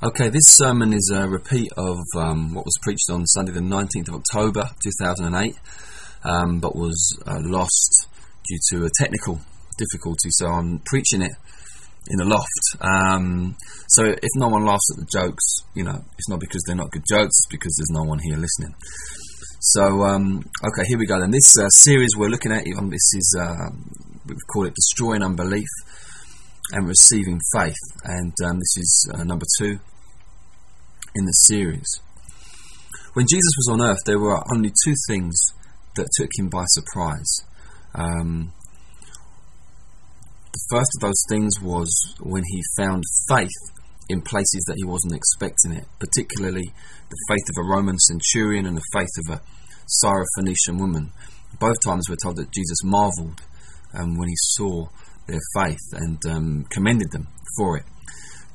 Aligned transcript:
Okay, 0.00 0.28
this 0.28 0.44
sermon 0.46 0.92
is 0.92 1.10
a 1.12 1.26
repeat 1.26 1.72
of 1.76 1.98
um, 2.14 2.54
what 2.54 2.64
was 2.64 2.78
preached 2.82 3.10
on 3.10 3.26
Sunday, 3.26 3.50
the 3.50 3.58
19th 3.58 4.06
of 4.06 4.14
October 4.14 4.70
2008, 4.84 5.56
um, 6.22 6.60
but 6.60 6.76
was 6.76 7.20
uh, 7.26 7.40
lost 7.42 8.06
due 8.46 8.58
to 8.70 8.84
a 8.84 8.90
technical 8.96 9.40
difficulty. 9.76 10.28
So 10.30 10.46
I'm 10.46 10.78
preaching 10.86 11.20
it 11.20 11.32
in 12.10 12.16
the 12.16 12.24
loft. 12.26 12.80
Um, 12.80 13.56
so 13.88 14.04
if 14.04 14.30
no 14.36 14.46
one 14.46 14.64
laughs 14.64 14.88
at 14.92 15.00
the 15.00 15.08
jokes, 15.10 15.42
you 15.74 15.82
know, 15.82 15.98
it's 16.16 16.28
not 16.28 16.38
because 16.38 16.62
they're 16.64 16.76
not 16.76 16.92
good 16.92 17.04
jokes, 17.10 17.34
it's 17.34 17.48
because 17.50 17.74
there's 17.76 17.90
no 17.90 18.08
one 18.08 18.20
here 18.20 18.36
listening. 18.36 18.76
So, 19.58 20.04
um, 20.04 20.44
okay, 20.62 20.86
here 20.86 20.98
we 20.98 21.06
go 21.06 21.18
then. 21.18 21.32
This 21.32 21.58
uh, 21.58 21.68
series 21.70 22.10
we're 22.16 22.30
looking 22.30 22.52
at, 22.52 22.62
um, 22.78 22.88
this 22.90 23.14
is, 23.14 23.36
uh, 23.36 23.70
we 24.28 24.36
call 24.46 24.64
it 24.64 24.74
Destroying 24.76 25.24
Unbelief 25.24 25.66
and 26.70 26.86
Receiving 26.86 27.40
Faith. 27.52 27.74
And 28.04 28.32
um, 28.44 28.58
this 28.60 28.76
is 28.76 29.10
uh, 29.12 29.24
number 29.24 29.46
two 29.58 29.80
in 31.18 31.26
the 31.26 31.32
series. 31.32 32.00
When 33.14 33.26
Jesus 33.28 33.52
was 33.58 33.68
on 33.72 33.82
earth, 33.82 33.98
there 34.06 34.20
were 34.20 34.40
only 34.54 34.70
two 34.84 34.94
things 35.08 35.34
that 35.96 36.06
took 36.16 36.30
him 36.38 36.48
by 36.48 36.64
surprise. 36.68 37.40
Um, 37.94 38.52
the 40.52 40.64
first 40.70 40.90
of 40.96 41.00
those 41.02 41.22
things 41.28 41.60
was 41.60 41.90
when 42.20 42.44
he 42.46 42.62
found 42.76 43.02
faith 43.28 43.58
in 44.08 44.22
places 44.22 44.64
that 44.66 44.76
he 44.76 44.84
wasn't 44.84 45.14
expecting 45.14 45.72
it, 45.72 45.84
particularly 45.98 46.72
the 47.10 47.24
faith 47.28 47.46
of 47.50 47.64
a 47.64 47.68
Roman 47.68 47.98
centurion 47.98 48.66
and 48.66 48.76
the 48.76 48.90
faith 48.92 49.08
of 49.26 49.34
a 49.34 49.42
Syrophoenician 50.02 50.78
woman. 50.78 51.10
Both 51.58 51.80
times 51.84 52.08
we're 52.08 52.22
told 52.22 52.36
that 52.36 52.52
Jesus 52.52 52.78
marveled 52.84 53.40
um, 53.94 54.16
when 54.16 54.28
he 54.28 54.36
saw 54.36 54.86
their 55.26 55.40
faith 55.54 55.92
and 55.92 56.18
um, 56.26 56.66
commended 56.70 57.10
them 57.10 57.26
for 57.56 57.76
it. 57.76 57.84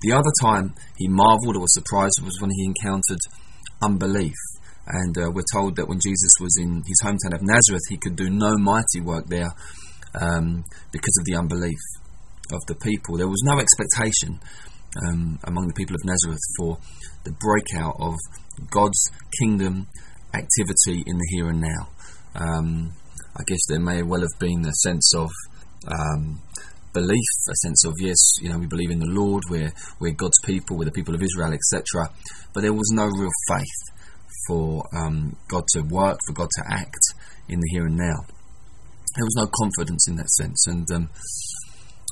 The 0.03 0.11
other 0.11 0.31
time 0.41 0.75
he 0.97 1.07
marveled 1.07 1.55
or 1.55 1.61
was 1.61 1.73
surprised 1.73 2.19
was 2.23 2.39
when 2.41 2.51
he 2.51 2.65
encountered 2.65 3.19
unbelief. 3.81 4.35
And 4.85 5.17
uh, 5.17 5.31
we're 5.31 5.47
told 5.53 5.77
that 5.77 5.87
when 5.87 5.99
Jesus 6.03 6.31
was 6.41 6.57
in 6.59 6.83
his 6.85 6.99
hometown 7.01 7.33
of 7.33 7.41
Nazareth, 7.41 7.87
he 7.87 7.97
could 7.97 8.17
do 8.17 8.29
no 8.29 8.57
mighty 8.57 8.99
work 8.99 9.27
there 9.27 9.51
um, 10.19 10.65
because 10.91 11.17
of 11.19 11.25
the 11.25 11.37
unbelief 11.37 11.79
of 12.51 12.59
the 12.67 12.75
people. 12.75 13.17
There 13.17 13.29
was 13.29 13.41
no 13.45 13.59
expectation 13.59 14.39
um, 15.07 15.39
among 15.45 15.67
the 15.67 15.73
people 15.73 15.95
of 15.95 16.03
Nazareth 16.03 16.43
for 16.57 16.77
the 17.23 17.31
breakout 17.31 17.95
of 17.99 18.15
God's 18.69 19.09
kingdom 19.39 19.87
activity 20.33 21.03
in 21.07 21.17
the 21.17 21.27
here 21.29 21.47
and 21.47 21.61
now. 21.61 21.87
Um, 22.35 22.91
I 23.35 23.43
guess 23.47 23.65
there 23.69 23.79
may 23.79 24.03
well 24.03 24.21
have 24.21 24.39
been 24.39 24.65
a 24.65 24.73
sense 24.73 25.13
of 25.15 25.29
um, 25.87 26.41
belief, 26.93 27.29
a 27.49 27.55
sense 27.55 27.83
of 27.85 27.93
yes, 27.99 28.17
you 28.41 28.49
know, 28.49 28.57
we 28.57 28.67
believe 28.67 28.91
in 28.91 28.99
the 28.99 29.09
Lord, 29.09 29.43
we're 29.49 29.71
we're 29.99 30.13
God's 30.13 30.39
people, 30.45 30.77
we're 30.77 30.85
the 30.85 30.91
people 30.91 31.15
of 31.15 31.23
Israel, 31.23 31.53
etc. 31.53 32.09
But 32.53 32.61
there 32.61 32.73
was 32.73 32.91
no 32.93 33.05
real 33.05 33.31
faith 33.47 33.93
for 34.47 34.83
um, 34.95 35.35
God 35.47 35.63
to 35.73 35.81
work, 35.81 36.19
for 36.25 36.33
God 36.33 36.49
to 36.57 36.63
act 36.69 36.99
in 37.47 37.59
the 37.59 37.69
here 37.71 37.85
and 37.85 37.97
now. 37.97 38.25
There 39.15 39.25
was 39.25 39.35
no 39.37 39.47
confidence 39.47 40.07
in 40.07 40.15
that 40.17 40.29
sense, 40.29 40.65
and 40.67 40.87
um, 40.91 41.09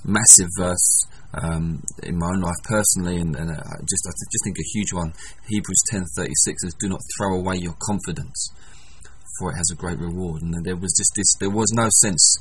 massive 0.06 0.50
verse 0.58 1.06
um, 1.34 1.82
in 2.04 2.18
my 2.18 2.28
own 2.28 2.42
life 2.42 2.62
personally, 2.64 3.18
and, 3.18 3.36
and 3.36 3.52
uh, 3.52 3.64
just 3.90 4.04
I 4.08 4.12
just 4.12 4.44
think 4.44 4.58
a 4.60 4.72
huge 4.74 4.94
one. 4.94 5.14
Hebrews 5.48 5.82
ten 5.90 6.06
thirty 6.16 6.36
six 6.44 6.62
says, 6.64 6.76
"Do 6.80 6.90
not 6.90 7.02
throw 7.18 7.38
away 7.38 7.56
your 7.58 7.76
confidence, 7.82 8.52
for 9.40 9.52
it 9.52 9.56
has 9.56 9.70
a 9.72 9.76
great 9.76 9.98
reward." 10.00 10.42
And 10.42 10.54
there 10.64 10.76
was 10.76 10.94
just 10.98 11.14
this. 11.16 11.34
There 11.40 11.50
was 11.50 11.72
no 11.74 11.88
sense 12.02 12.38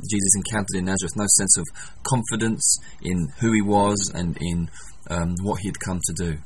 Jesus 0.00 0.34
encountered 0.36 0.76
in 0.76 0.84
Nazareth, 0.84 1.16
no 1.16 1.26
sense 1.36 1.56
of 1.56 1.64
confidence 2.02 2.78
in 3.02 3.28
who 3.40 3.52
he 3.52 3.62
was 3.62 4.10
and 4.14 4.36
in 4.40 4.70
um, 5.10 5.34
what 5.42 5.60
he 5.60 5.68
had 5.68 5.80
come 5.80 6.00
to 6.04 6.12
do. 6.12 6.38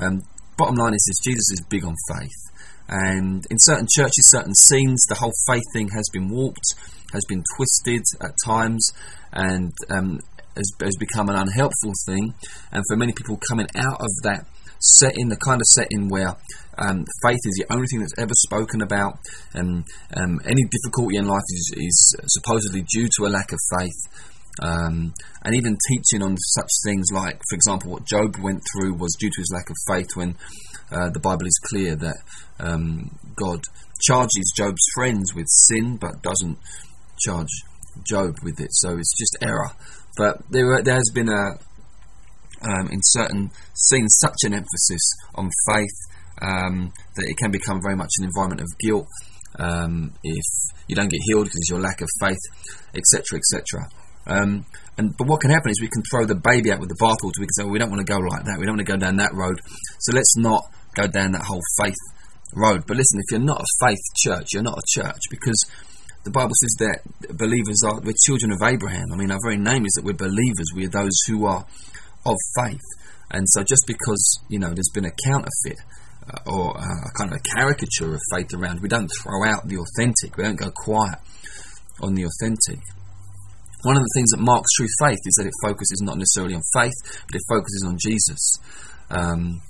Um, 0.00 0.22
bottom 0.56 0.76
line 0.76 0.94
is 0.94 1.04
this: 1.06 1.32
Jesus 1.32 1.50
is 1.52 1.64
big 1.68 1.84
on 1.84 1.94
faith. 2.08 2.46
And 2.88 3.44
in 3.50 3.58
certain 3.58 3.86
churches, 3.92 4.30
certain 4.30 4.54
scenes, 4.54 5.04
the 5.08 5.16
whole 5.16 5.32
faith 5.48 5.64
thing 5.72 5.88
has 5.88 6.08
been 6.12 6.28
warped, 6.28 6.74
has 7.12 7.24
been 7.28 7.42
twisted 7.56 8.04
at 8.20 8.30
times, 8.44 8.90
and 9.32 9.72
um, 9.90 10.20
has, 10.54 10.70
has 10.80 10.96
become 10.96 11.28
an 11.28 11.36
unhelpful 11.36 11.92
thing. 12.06 12.34
And 12.70 12.84
for 12.88 12.96
many 12.96 13.12
people 13.12 13.40
coming 13.48 13.66
out 13.74 14.00
of 14.00 14.10
that 14.22 14.46
setting, 14.78 15.28
the 15.28 15.36
kind 15.36 15.60
of 15.60 15.66
setting 15.66 16.08
where 16.08 16.36
um, 16.78 17.04
faith 17.22 17.40
is 17.44 17.56
the 17.58 17.72
only 17.72 17.86
thing 17.86 18.00
that's 18.00 18.18
ever 18.18 18.34
spoken 18.34 18.82
about, 18.82 19.18
and 19.54 19.84
um, 20.16 20.40
any 20.44 20.64
difficulty 20.70 21.16
in 21.16 21.26
life 21.26 21.46
is, 21.50 21.72
is, 21.76 22.16
supposedly 22.26 22.82
due 22.82 23.08
to 23.16 23.26
a 23.26 23.32
lack 23.32 23.52
of 23.52 23.58
faith. 23.78 24.00
Um, 24.62 25.12
and 25.44 25.54
even 25.54 25.76
teaching 25.88 26.22
on 26.22 26.36
such 26.38 26.70
things 26.84 27.06
like, 27.12 27.36
for 27.50 27.54
example, 27.54 27.92
what 27.92 28.06
Job 28.06 28.36
went 28.38 28.62
through 28.72 28.94
was 28.94 29.14
due 29.18 29.28
to 29.28 29.40
his 29.40 29.52
lack 29.52 29.68
of 29.68 29.76
faith, 29.86 30.08
when 30.14 30.36
uh, 30.90 31.10
the 31.10 31.20
Bible 31.20 31.46
is 31.46 31.60
clear 31.64 31.96
that 31.96 32.16
um, 32.58 33.10
God 33.34 33.60
charges 34.00 34.52
Job's 34.56 34.84
friends 34.94 35.34
with 35.34 35.46
sin, 35.48 35.96
but 35.96 36.22
doesn't 36.22 36.58
charge 37.18 37.48
Job 38.06 38.36
with 38.42 38.60
it. 38.60 38.68
So 38.72 38.96
it's 38.96 39.16
just 39.18 39.36
error. 39.42 39.70
But 40.16 40.38
there, 40.50 40.82
there 40.82 40.94
has 40.94 41.10
been 41.14 41.28
a, 41.28 41.58
um, 42.66 42.88
in 42.90 43.00
certain 43.02 43.50
scenes, 43.74 44.16
such 44.18 44.44
an 44.44 44.52
emphasis 44.52 45.02
on 45.34 45.50
faith 45.66 45.96
um, 46.42 46.92
that 47.14 47.26
it 47.28 47.36
can 47.36 47.50
become 47.50 47.80
very 47.82 47.96
much 47.96 48.10
an 48.18 48.24
environment 48.24 48.60
of 48.60 48.68
guilt 48.78 49.06
um, 49.58 50.12
if 50.22 50.44
you 50.88 50.94
don't 50.94 51.10
get 51.10 51.20
healed 51.24 51.46
because 51.46 51.68
your 51.70 51.80
lack 51.80 52.00
of 52.00 52.08
faith, 52.20 52.42
etc., 52.94 53.38
etc. 53.38 53.88
Um, 54.26 54.66
and 54.98 55.14
but 55.16 55.28
what 55.28 55.40
can 55.40 55.50
happen 55.50 55.70
is 55.70 55.80
we 55.80 55.88
can 55.88 56.02
throw 56.10 56.24
the 56.26 56.34
baby 56.34 56.72
out 56.72 56.80
with 56.80 56.88
the 56.88 56.98
bathwater. 57.00 57.38
We 57.38 57.46
can 57.46 57.56
say, 57.56 57.64
well, 57.64 57.72
we 57.72 57.78
don't 57.78 57.90
want 57.90 58.04
to 58.04 58.12
go 58.12 58.18
like 58.18 58.44
that. 58.44 58.56
We 58.58 58.66
don't 58.66 58.76
want 58.76 58.86
to 58.86 58.92
go 58.92 58.98
down 58.98 59.16
that 59.16 59.34
road. 59.34 59.60
So 60.00 60.12
let's 60.14 60.36
not 60.36 60.62
go 60.94 61.06
down 61.06 61.32
that 61.32 61.42
whole 61.42 61.62
faith 61.80 61.96
road. 62.54 62.84
But 62.86 62.96
listen, 62.96 63.20
if 63.20 63.30
you're 63.30 63.46
not 63.46 63.60
a 63.60 63.86
faith 63.86 64.02
church, 64.16 64.48
you're 64.52 64.62
not 64.62 64.78
a 64.78 64.86
church 65.00 65.20
because 65.30 65.58
the 66.24 66.30
Bible 66.30 66.54
says 66.58 66.74
that 66.80 67.38
believers 67.38 67.82
are 67.86 68.00
we're 68.00 68.14
children 68.26 68.50
of 68.50 68.62
Abraham. 68.62 69.12
I 69.12 69.16
mean, 69.16 69.30
our 69.30 69.38
very 69.44 69.58
name 69.58 69.86
is 69.86 69.92
that 69.94 70.04
we're 70.04 70.18
believers. 70.18 70.74
We 70.74 70.86
are 70.86 70.90
those 70.90 71.16
who 71.28 71.46
are 71.46 71.64
of 72.26 72.36
faith. 72.56 72.84
And 73.30 73.44
so, 73.48 73.62
just 73.62 73.84
because 73.86 74.40
you 74.48 74.58
know 74.58 74.68
there's 74.68 74.90
been 74.94 75.04
a 75.04 75.14
counterfeit 75.26 75.80
uh, 76.30 76.50
or 76.50 76.76
uh, 76.76 76.82
a 76.82 77.10
kind 77.16 77.32
of 77.32 77.38
a 77.38 77.56
caricature 77.56 78.14
of 78.14 78.20
faith 78.32 78.52
around, 78.54 78.80
we 78.80 78.88
don't 78.88 79.10
throw 79.22 79.44
out 79.44 79.66
the 79.66 79.78
authentic. 79.78 80.36
We 80.36 80.44
don't 80.44 80.58
go 80.58 80.70
quiet 80.70 81.18
on 82.00 82.14
the 82.14 82.24
authentic. 82.24 82.82
One 83.82 83.96
of 83.96 84.02
the 84.02 84.12
things 84.14 84.30
that 84.30 84.40
marks 84.40 84.72
true 84.76 84.88
faith 84.98 85.20
is 85.26 85.34
that 85.38 85.46
it 85.46 85.54
focuses 85.62 86.02
not 86.02 86.18
necessarily 86.18 86.54
on 86.54 86.62
faith, 86.74 86.96
but 87.26 87.36
it 87.36 87.42
focuses 87.48 87.84
on 87.86 87.96
Jesus. 87.98 88.58
Um, 89.10 89.60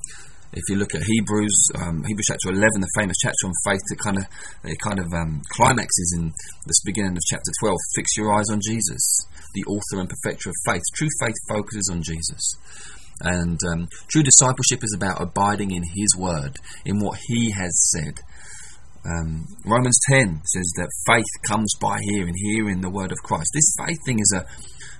if 0.56 0.64
you 0.70 0.76
look 0.76 0.94
at 0.94 1.02
Hebrews, 1.02 1.68
um, 1.76 2.02
Hebrews 2.06 2.26
chapter 2.28 2.48
11, 2.48 2.80
the 2.80 2.88
famous 2.96 3.16
chapter 3.20 3.44
on 3.44 3.52
faith, 3.66 3.82
it 3.92 3.98
kind 3.98 4.16
of 4.16 4.24
it 4.64 4.78
kind 4.80 4.98
of 4.98 5.12
um, 5.12 5.42
climaxes 5.52 6.16
in 6.16 6.32
this 6.64 6.80
beginning 6.84 7.12
of 7.12 7.22
chapter 7.28 7.50
12. 7.60 7.76
Fix 7.94 8.16
your 8.16 8.32
eyes 8.32 8.48
on 8.50 8.60
Jesus, 8.64 9.26
the 9.56 9.64
author 9.64 10.00
and 10.00 10.08
perfecter 10.08 10.50
of 10.50 10.54
faith. 10.64 10.82
True 10.94 11.08
faith 11.20 11.34
focuses 11.48 11.88
on 11.90 12.02
Jesus. 12.02 12.54
And 13.20 13.58
um, 13.72 13.88
true 14.08 14.22
discipleship 14.22 14.84
is 14.84 14.94
about 14.94 15.22
abiding 15.22 15.70
in 15.70 15.82
His 15.82 16.14
word, 16.16 16.56
in 16.84 17.00
what 17.00 17.18
He 17.26 17.50
has 17.50 17.72
said. 17.90 18.20
Um, 19.06 19.46
Romans 19.64 19.98
10 20.10 20.42
says 20.44 20.72
that 20.76 20.90
faith 21.06 21.48
comes 21.48 21.72
by 21.80 21.98
hearing, 22.02 22.34
hearing 22.36 22.80
the 22.80 22.90
word 22.90 23.12
of 23.12 23.18
Christ. 23.22 23.50
This 23.54 23.74
faith 23.78 23.98
thing 24.04 24.18
is 24.18 24.34
a 24.36 24.44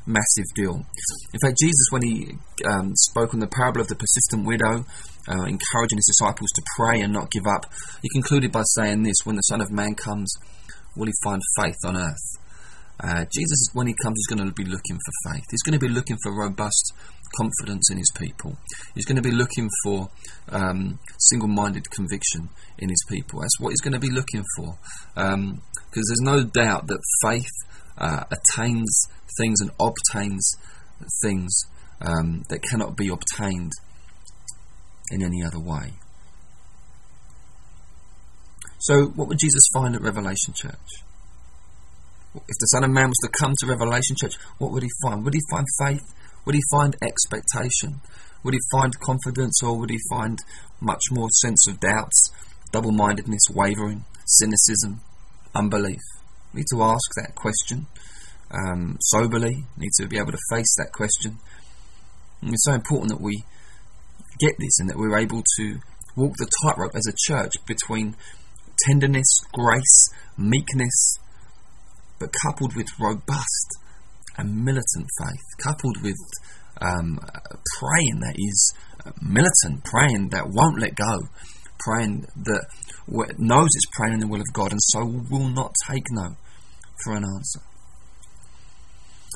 massive 0.08 0.46
deal. 0.54 0.86
In 1.34 1.40
fact, 1.40 1.58
Jesus, 1.60 1.86
when 1.90 2.02
He 2.02 2.32
um, 2.64 2.94
spoke 2.96 3.34
on 3.34 3.40
the 3.40 3.48
parable 3.48 3.80
of 3.80 3.88
the 3.88 3.96
persistent 3.96 4.46
widow, 4.46 4.86
uh, 5.28 5.44
encouraging 5.44 5.98
his 5.98 6.14
disciples 6.16 6.50
to 6.54 6.62
pray 6.76 7.00
and 7.00 7.12
not 7.12 7.30
give 7.30 7.46
up. 7.46 7.66
He 8.02 8.08
concluded 8.14 8.52
by 8.52 8.62
saying 8.74 9.02
this 9.02 9.24
When 9.24 9.36
the 9.36 9.42
Son 9.42 9.60
of 9.60 9.70
Man 9.70 9.94
comes, 9.94 10.32
will 10.96 11.06
he 11.06 11.12
find 11.24 11.42
faith 11.60 11.78
on 11.84 11.96
earth? 11.96 12.45
Uh, 12.98 13.24
Jesus, 13.32 13.68
when 13.74 13.86
he 13.86 13.94
comes, 14.02 14.16
is 14.18 14.26
going 14.34 14.46
to 14.46 14.54
be 14.54 14.64
looking 14.64 14.96
for 14.96 15.32
faith. 15.32 15.44
He's 15.50 15.62
going 15.62 15.78
to 15.78 15.86
be 15.86 15.92
looking 15.92 16.16
for 16.22 16.34
robust 16.34 16.92
confidence 17.36 17.90
in 17.90 17.98
his 17.98 18.10
people. 18.16 18.56
He's 18.94 19.04
going 19.04 19.16
to 19.16 19.22
be 19.22 19.30
looking 19.30 19.68
for 19.84 20.08
um, 20.50 20.98
single 21.18 21.48
minded 21.48 21.90
conviction 21.90 22.48
in 22.78 22.88
his 22.88 23.04
people. 23.08 23.40
That's 23.40 23.60
what 23.60 23.70
he's 23.70 23.80
going 23.80 23.92
to 23.92 23.98
be 23.98 24.10
looking 24.10 24.44
for. 24.56 24.78
Because 25.14 25.34
um, 25.34 25.60
there's 25.92 26.22
no 26.22 26.44
doubt 26.44 26.86
that 26.86 27.00
faith 27.22 27.50
uh, 27.98 28.24
attains 28.30 29.08
things 29.38 29.60
and 29.60 29.70
obtains 29.80 30.50
things 31.22 31.52
um, 32.00 32.44
that 32.48 32.62
cannot 32.62 32.96
be 32.96 33.08
obtained 33.08 33.72
in 35.10 35.22
any 35.22 35.42
other 35.42 35.60
way. 35.60 35.92
So, 38.78 39.06
what 39.06 39.28
would 39.28 39.38
Jesus 39.38 39.62
find 39.74 39.94
at 39.94 40.02
Revelation 40.02 40.52
Church? 40.54 41.02
If 42.48 42.56
the 42.60 42.66
Son 42.66 42.84
of 42.84 42.90
Man 42.90 43.08
was 43.08 43.18
to 43.24 43.28
come 43.40 43.54
to 43.58 43.66
Revelation 43.66 44.16
Church, 44.18 44.34
what 44.58 44.72
would 44.72 44.82
he 44.82 44.90
find? 45.02 45.24
Would 45.24 45.34
he 45.34 45.40
find 45.50 45.66
faith? 45.78 46.14
Would 46.44 46.54
he 46.54 46.62
find 46.70 46.96
expectation? 47.02 48.00
Would 48.44 48.54
he 48.54 48.60
find 48.70 48.92
confidence 49.00 49.62
or 49.62 49.78
would 49.78 49.90
he 49.90 49.98
find 50.10 50.38
much 50.80 51.02
more 51.10 51.28
sense 51.30 51.66
of 51.68 51.80
doubts, 51.80 52.30
double 52.72 52.92
mindedness, 52.92 53.42
wavering, 53.50 54.04
cynicism, 54.26 55.00
unbelief? 55.54 56.00
We 56.52 56.60
need 56.60 56.66
to 56.70 56.82
ask 56.82 57.14
that 57.16 57.34
question 57.34 57.86
um, 58.50 58.98
soberly, 59.00 59.64
we 59.76 59.86
need 59.86 59.92
to 60.00 60.06
be 60.06 60.18
able 60.18 60.32
to 60.32 60.38
face 60.50 60.74
that 60.78 60.92
question. 60.92 61.38
And 62.42 62.50
it's 62.52 62.64
so 62.64 62.72
important 62.72 63.10
that 63.10 63.20
we 63.20 63.44
get 64.38 64.54
this 64.58 64.78
and 64.78 64.88
that 64.88 64.96
we're 64.96 65.18
able 65.18 65.42
to 65.58 65.78
walk 66.14 66.34
the 66.36 66.48
tightrope 66.62 66.94
as 66.94 67.06
a 67.06 67.32
church 67.32 67.52
between 67.66 68.14
tenderness, 68.86 69.40
grace, 69.52 70.08
meekness, 70.36 71.18
but 72.18 72.30
coupled 72.42 72.74
with 72.76 72.86
robust 73.00 73.78
and 74.38 74.64
militant 74.64 75.08
faith, 75.18 75.44
coupled 75.62 76.02
with 76.02 76.16
um, 76.80 77.18
praying 77.78 78.20
that 78.20 78.34
is 78.36 78.72
militant, 79.22 79.84
praying 79.84 80.28
that 80.30 80.48
won't 80.48 80.78
let 80.78 80.94
go, 80.94 81.28
praying 81.78 82.26
that 82.36 82.66
knows 83.38 83.68
it's 83.74 83.86
praying 83.96 84.14
in 84.14 84.20
the 84.20 84.26
will 84.26 84.40
of 84.40 84.52
God 84.52 84.72
and 84.72 84.80
so 84.82 85.04
will 85.30 85.48
not 85.48 85.72
take 85.88 86.04
no 86.10 86.36
for 87.04 87.14
an 87.14 87.24
answer. 87.24 87.60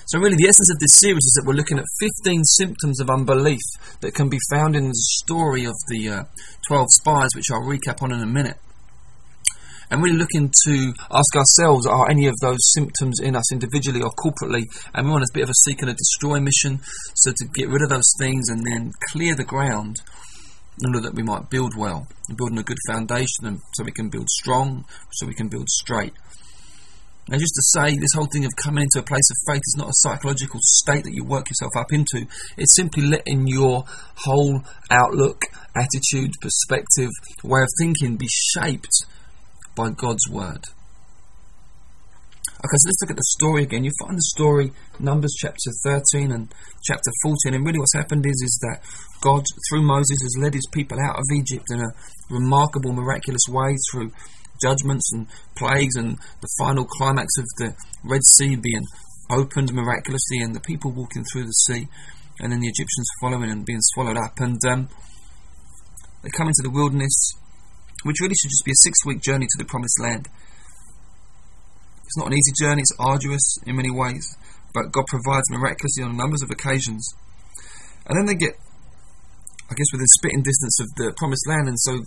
So, 0.06 0.18
really, 0.18 0.36
the 0.36 0.48
essence 0.48 0.70
of 0.72 0.80
this 0.80 0.98
series 0.98 1.22
is 1.22 1.38
that 1.38 1.46
we're 1.46 1.54
looking 1.54 1.78
at 1.78 1.84
15 2.00 2.42
symptoms 2.42 3.00
of 3.00 3.10
unbelief 3.10 3.60
that 4.00 4.12
can 4.12 4.28
be 4.28 4.38
found 4.50 4.74
in 4.74 4.88
the 4.88 4.94
story 4.94 5.64
of 5.66 5.74
the 5.88 6.08
uh, 6.08 6.24
12 6.66 6.86
spies, 6.90 7.28
which 7.36 7.46
I'll 7.52 7.62
recap 7.62 8.02
on 8.02 8.12
in 8.12 8.20
a 8.20 8.26
minute 8.26 8.56
and 9.90 10.02
really 10.02 10.16
looking 10.16 10.50
to 10.66 10.92
ask 11.10 11.36
ourselves 11.36 11.86
are 11.86 12.08
any 12.08 12.26
of 12.26 12.34
those 12.40 12.58
symptoms 12.72 13.20
in 13.20 13.34
us 13.34 13.52
individually 13.52 14.02
or 14.02 14.10
corporately? 14.10 14.62
And 14.94 15.06
we 15.06 15.12
want 15.12 15.24
a 15.24 15.34
bit 15.34 15.42
of 15.42 15.50
a 15.50 15.54
seek 15.54 15.82
and 15.82 15.90
a 15.90 15.94
destroy 15.94 16.38
mission. 16.40 16.80
So 17.14 17.32
to 17.32 17.44
get 17.54 17.68
rid 17.68 17.82
of 17.82 17.88
those 17.88 18.12
things 18.18 18.48
and 18.48 18.64
then 18.64 18.92
clear 19.10 19.34
the 19.34 19.44
ground 19.44 19.96
in 20.80 20.94
order 20.94 21.00
that 21.00 21.14
we 21.14 21.22
might 21.22 21.50
build 21.50 21.76
well. 21.76 22.06
And 22.28 22.38
on 22.40 22.58
a 22.58 22.62
good 22.62 22.78
foundation 22.88 23.44
and 23.44 23.58
so 23.74 23.84
we 23.84 23.92
can 23.92 24.08
build 24.08 24.28
strong 24.30 24.84
so 25.12 25.26
we 25.26 25.34
can 25.34 25.48
build 25.48 25.68
straight. 25.68 26.12
Now, 27.28 27.38
just 27.38 27.54
to 27.54 27.62
say, 27.62 27.96
this 27.96 28.10
whole 28.14 28.26
thing 28.32 28.44
of 28.44 28.50
coming 28.56 28.84
into 28.84 28.98
a 28.98 29.06
place 29.06 29.30
of 29.30 29.36
faith 29.46 29.62
is 29.64 29.76
not 29.78 29.88
a 29.88 29.92
psychological 29.94 30.58
state 30.62 31.04
that 31.04 31.14
you 31.14 31.24
work 31.24 31.48
yourself 31.48 31.70
up 31.76 31.92
into. 31.92 32.26
It's 32.56 32.74
simply 32.74 33.06
letting 33.06 33.46
your 33.46 33.84
whole 34.16 34.62
outlook, 34.90 35.42
attitude, 35.76 36.32
perspective, 36.40 37.10
way 37.44 37.60
of 37.60 37.68
thinking 37.78 38.16
be 38.16 38.26
shaped 38.28 38.90
by 39.74 39.90
God's 39.90 40.28
word. 40.30 40.64
Okay, 42.60 42.76
so 42.76 42.88
let's 42.88 43.00
look 43.00 43.10
at 43.10 43.16
the 43.16 43.34
story 43.40 43.62
again. 43.62 43.84
You 43.84 43.92
find 44.04 44.18
the 44.18 44.32
story, 44.36 44.70
Numbers 44.98 45.32
chapter 45.38 45.72
13 45.82 46.30
and 46.30 46.52
chapter 46.84 47.10
14, 47.22 47.54
and 47.54 47.64
really 47.64 47.78
what's 47.78 47.96
happened 47.96 48.26
is, 48.26 48.36
is 48.36 48.58
that 48.60 48.84
God, 49.22 49.44
through 49.70 49.80
Moses, 49.80 50.20
has 50.20 50.36
led 50.38 50.52
his 50.52 50.68
people 50.70 50.98
out 51.00 51.16
of 51.16 51.24
Egypt 51.32 51.64
in 51.70 51.80
a 51.80 51.94
remarkable, 52.28 52.92
miraculous 52.92 53.48
way 53.48 53.74
through 53.90 54.12
judgments 54.62 55.10
and 55.14 55.26
plagues, 55.56 55.96
and 55.96 56.18
the 56.42 56.52
final 56.58 56.84
climax 56.84 57.32
of 57.38 57.46
the 57.56 57.74
Red 58.04 58.20
Sea 58.36 58.56
being 58.56 58.84
opened 59.30 59.72
miraculously, 59.72 60.40
and 60.44 60.54
the 60.54 60.60
people 60.60 60.92
walking 60.92 61.24
through 61.32 61.44
the 61.44 61.56
sea, 61.64 61.88
and 62.40 62.52
then 62.52 62.60
the 62.60 62.68
Egyptians 62.68 63.08
following 63.22 63.50
and 63.50 63.64
being 63.64 63.80
swallowed 63.94 64.18
up. 64.18 64.38
And 64.38 64.60
um, 64.68 64.88
they 66.22 66.28
come 66.36 66.48
into 66.48 66.60
the 66.62 66.70
wilderness, 66.70 67.32
which 68.04 68.20
really 68.20 68.34
should 68.34 68.50
just 68.50 68.64
be 68.64 68.72
a 68.72 68.82
six 68.82 69.04
week 69.04 69.20
journey 69.20 69.46
to 69.46 69.58
the 69.58 69.68
promised 69.68 70.00
land. 70.00 70.28
It's 72.04 72.18
not 72.18 72.26
an 72.26 72.34
easy 72.34 72.52
journey, 72.58 72.82
it's 72.82 72.96
arduous 72.98 73.58
in 73.66 73.76
many 73.76 73.90
ways, 73.90 74.26
but 74.74 74.90
God 74.90 75.06
provides 75.06 75.46
miraculously 75.50 76.02
on 76.02 76.16
numbers 76.16 76.42
of 76.42 76.50
occasions. 76.50 77.06
And 78.06 78.18
then 78.18 78.26
they 78.26 78.34
get, 78.34 78.54
I 79.70 79.74
guess, 79.78 79.86
within 79.92 80.10
spitting 80.18 80.42
distance 80.42 80.80
of 80.80 80.88
the 80.96 81.14
promised 81.16 81.46
land, 81.46 81.68
and 81.68 81.78
so 81.78 82.02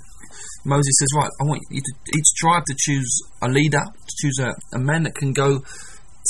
Moses 0.66 0.94
says, 1.00 1.10
Right, 1.16 1.32
I 1.40 1.44
want 1.46 1.62
you 1.70 1.82
to, 1.82 1.94
each 2.18 2.36
tribe 2.36 2.64
to 2.68 2.76
choose 2.78 3.22
a 3.42 3.48
leader, 3.48 3.80
to 3.80 4.14
choose 4.22 4.40
a, 4.40 4.52
a 4.76 4.80
man 4.80 5.04
that 5.04 5.16
can 5.16 5.32
go 5.32 5.64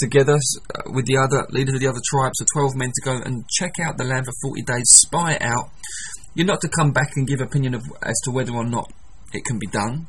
together 0.01 0.35
uh, 0.35 0.91
with 0.93 1.05
the 1.05 1.17
other 1.17 1.45
leaders 1.49 1.75
of 1.75 1.81
the 1.81 1.87
other 1.87 2.01
tribes, 2.09 2.37
so 2.37 2.45
12 2.53 2.75
men 2.75 2.91
to 2.93 3.01
go 3.05 3.21
and 3.25 3.47
check 3.49 3.73
out 3.81 3.97
the 3.97 4.03
land 4.03 4.25
for 4.25 4.33
40 4.49 4.61
days, 4.63 4.85
spy 4.85 5.33
it 5.33 5.41
out. 5.41 5.69
You're 6.35 6.47
not 6.47 6.61
to 6.61 6.69
come 6.69 6.91
back 6.91 7.11
and 7.15 7.27
give 7.27 7.41
opinion 7.41 7.75
of 7.75 7.83
as 8.01 8.19
to 8.25 8.31
whether 8.31 8.53
or 8.53 8.65
not 8.65 8.91
it 9.33 9.45
can 9.45 9.59
be 9.59 9.67
done. 9.67 10.07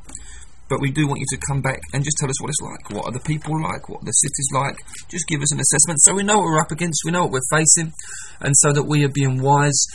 But 0.67 0.81
we 0.81 0.89
do 0.89 1.07
want 1.07 1.19
you 1.19 1.29
to 1.37 1.45
come 1.47 1.61
back 1.61 1.79
and 1.93 2.03
just 2.03 2.17
tell 2.17 2.29
us 2.29 2.41
what 2.41 2.49
it's 2.49 2.61
like. 2.61 2.89
What 2.89 3.05
are 3.05 3.13
the 3.13 3.23
people 3.23 3.61
like? 3.61 3.87
What 3.87 4.01
the 4.01 4.11
cities 4.11 4.49
like? 4.53 4.77
Just 5.09 5.27
give 5.27 5.41
us 5.41 5.53
an 5.53 5.59
assessment 5.59 6.01
so 6.01 6.15
we 6.15 6.23
know 6.23 6.37
what 6.37 6.45
we're 6.45 6.59
up 6.59 6.71
against, 6.71 7.03
we 7.05 7.11
know 7.11 7.21
what 7.25 7.37
we're 7.37 7.51
facing, 7.51 7.93
and 8.41 8.53
so 8.57 8.73
that 8.73 8.83
we 8.83 9.05
are 9.05 9.13
being 9.13 9.41
wise. 9.41 9.85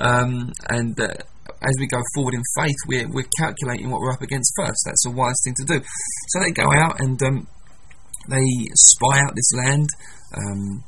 Um, 0.00 0.52
and 0.70 0.98
uh, 0.98 1.12
as 1.60 1.76
we 1.78 1.86
go 1.86 2.00
forward 2.14 2.34
in 2.34 2.42
faith, 2.56 2.76
we're, 2.86 3.08
we're 3.12 3.28
calculating 3.38 3.90
what 3.90 4.00
we're 4.00 4.12
up 4.12 4.22
against 4.22 4.52
first. 4.56 4.80
That's 4.86 5.06
a 5.06 5.10
wise 5.10 5.36
thing 5.44 5.54
to 5.60 5.64
do. 5.64 5.84
So 6.28 6.40
they 6.40 6.52
go 6.52 6.72
out 6.72 7.00
and 7.00 7.20
um, 7.22 7.46
they 8.28 8.44
spy 8.74 9.20
out 9.20 9.34
this 9.36 9.52
land 9.52 9.88
um, 10.36 10.84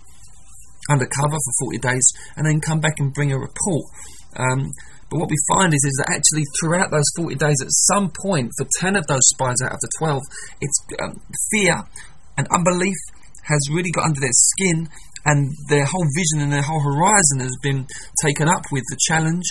undercover 0.91 1.37
for 1.37 1.67
40 1.67 1.79
days 1.79 2.07
and 2.37 2.47
then 2.47 2.61
come 2.61 2.81
back 2.81 2.95
and 2.99 3.13
bring 3.13 3.33
a 3.33 3.39
report. 3.39 3.85
Um, 4.37 4.69
but 5.11 5.21
what 5.21 5.31
we 5.31 5.37
find 5.55 5.73
is, 5.73 5.85
is 5.85 5.95
that 6.03 6.11
actually 6.11 6.43
throughout 6.59 6.91
those 6.91 7.07
40 7.17 7.37
days, 7.37 7.57
at 7.63 7.71
some 7.71 8.11
point, 8.11 8.51
for 8.59 8.67
10 8.81 8.97
of 8.97 9.07
those 9.07 9.27
spies 9.29 9.63
out 9.63 9.73
of 9.73 9.81
the 9.81 9.91
12, 9.99 10.23
it's 10.61 10.79
um, 11.03 11.23
fear 11.51 11.75
and 12.37 12.47
unbelief 12.51 12.97
has 13.45 13.71
really 13.71 13.91
got 13.91 14.05
under 14.05 14.21
their 14.21 14.35
skin, 14.35 14.89
and 15.25 15.51
their 15.69 15.85
whole 15.85 16.07
vision 16.17 16.43
and 16.43 16.53
their 16.53 16.63
whole 16.63 16.83
horizon 16.83 17.41
has 17.41 17.57
been 17.63 17.87
taken 18.23 18.49
up 18.49 18.63
with 18.71 18.83
the 18.91 18.99
challenge 19.07 19.45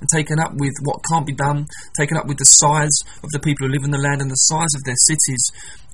and 0.00 0.08
taken 0.08 0.38
up 0.38 0.52
with 0.54 0.72
what 0.82 1.04
can't 1.10 1.26
be 1.26 1.34
done, 1.34 1.66
taken 1.98 2.16
up 2.16 2.26
with 2.26 2.38
the 2.38 2.44
size 2.44 2.96
of 3.22 3.30
the 3.30 3.38
people 3.38 3.66
who 3.66 3.72
live 3.72 3.84
in 3.84 3.90
the 3.90 3.98
land 3.98 4.22
and 4.22 4.30
the 4.30 4.46
size 4.48 4.74
of 4.74 4.82
their 4.84 4.96
cities, 5.06 5.42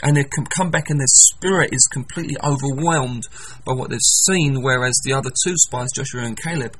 and 0.03 0.17
they 0.17 0.25
come 0.55 0.71
back 0.71 0.89
and 0.89 1.01
their 1.01 1.07
spirit 1.09 1.71
is 1.73 1.89
completely 1.93 2.37
overwhelmed 2.45 3.25
by 3.65 3.73
what 3.73 3.91
they've 3.91 4.01
seen, 4.01 4.63
whereas 4.63 4.95
the 5.05 5.13
other 5.13 5.31
two 5.45 5.55
spies, 5.57 5.91
Joshua 5.95 6.23
and 6.23 6.39
Caleb, 6.41 6.77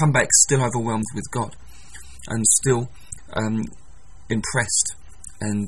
come 0.00 0.12
back 0.12 0.28
still 0.32 0.62
overwhelmed 0.62 1.04
with 1.14 1.30
God 1.30 1.54
and 2.28 2.44
still 2.46 2.88
um, 3.34 3.64
impressed 4.30 4.94
and 5.40 5.66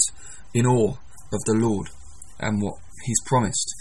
in 0.55 0.67
awe 0.67 0.93
of 1.33 1.41
the 1.47 1.55
Lord 1.55 1.89
and 2.39 2.63
what 2.63 2.75
He's 3.05 3.21
promised. 3.27 3.75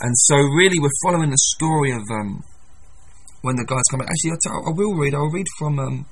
And 0.00 0.16
so, 0.16 0.36
really, 0.36 0.78
we're 0.78 0.90
following 1.02 1.30
the 1.30 1.38
story 1.56 1.90
of 1.90 2.02
um, 2.10 2.44
when 3.42 3.56
the 3.56 3.64
guys 3.64 3.82
come 3.90 3.98
back. 3.98 4.08
Actually, 4.10 4.38
I 4.46 4.70
will 4.70 4.94
read. 4.94 5.14
I'll 5.14 5.30
read 5.30 5.46
from 5.58 5.78
um, 5.78 6.06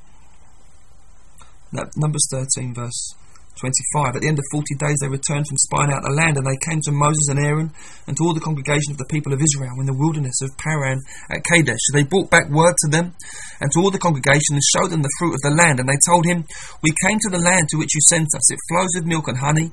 Numbers 1.97 2.27
13, 2.33 2.75
verse 2.75 3.15
25. 3.56 4.17
At 4.17 4.23
the 4.23 4.29
end 4.29 4.38
of 4.38 4.47
40 4.53 4.76
days, 4.76 4.99
they 5.00 5.08
returned 5.08 5.49
from 5.49 5.61
spying 5.61 5.93
out 5.93 6.05
the 6.05 6.12
land, 6.12 6.37
and 6.37 6.47
they 6.47 6.61
came 6.61 6.81
to 6.85 6.93
Moses 6.93 7.29
and 7.32 7.41
Aaron 7.41 7.73
and 8.06 8.14
to 8.17 8.23
all 8.25 8.37
the 8.37 8.44
congregation 8.44 8.93
of 8.93 9.00
the 9.00 9.08
people 9.08 9.32
of 9.32 9.41
Israel 9.41 9.76
in 9.81 9.88
the 9.88 9.97
wilderness 9.97 10.38
of 10.44 10.56
Paran 10.61 11.00
at 11.32 11.44
Kadesh. 11.44 11.81
So 11.88 11.97
they 11.97 12.05
brought 12.05 12.29
back 12.31 12.49
word 12.53 12.76
to 12.85 12.88
them 12.93 13.17
and 13.61 13.69
to 13.73 13.79
all 13.81 13.91
the 13.91 14.03
congregation 14.03 14.56
and 14.56 14.64
showed 14.76 14.93
them 14.93 15.03
the 15.03 15.17
fruit 15.19 15.35
of 15.35 15.43
the 15.43 15.56
land. 15.56 15.81
And 15.81 15.88
they 15.88 16.00
told 16.04 16.28
him, 16.28 16.45
We 16.85 16.92
came 17.04 17.19
to 17.25 17.33
the 17.33 17.42
land 17.42 17.69
to 17.73 17.78
which 17.81 17.97
you 17.97 18.02
sent 18.07 18.28
us. 18.37 18.47
It 18.52 18.61
flows 18.69 18.92
with 18.97 19.09
milk 19.09 19.28
and 19.28 19.40
honey, 19.40 19.73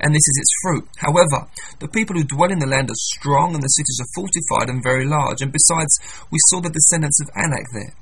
and 0.00 0.14
this 0.14 0.24
is 0.24 0.36
its 0.40 0.52
fruit. 0.62 0.86
However, 0.96 1.46
the 1.80 1.92
people 1.92 2.16
who 2.16 2.24
dwell 2.24 2.52
in 2.52 2.58
the 2.58 2.70
land 2.70 2.90
are 2.90 3.06
strong, 3.18 3.54
and 3.54 3.62
the 3.62 3.76
cities 3.76 3.98
are 4.00 4.14
fortified 4.14 4.70
and 4.70 4.82
very 4.82 5.04
large. 5.04 5.42
And 5.42 5.52
besides, 5.52 5.92
we 6.30 6.38
saw 6.48 6.60
the 6.60 6.72
descendants 6.72 7.20
of 7.20 7.30
Anak 7.36 7.66
there. 7.74 7.94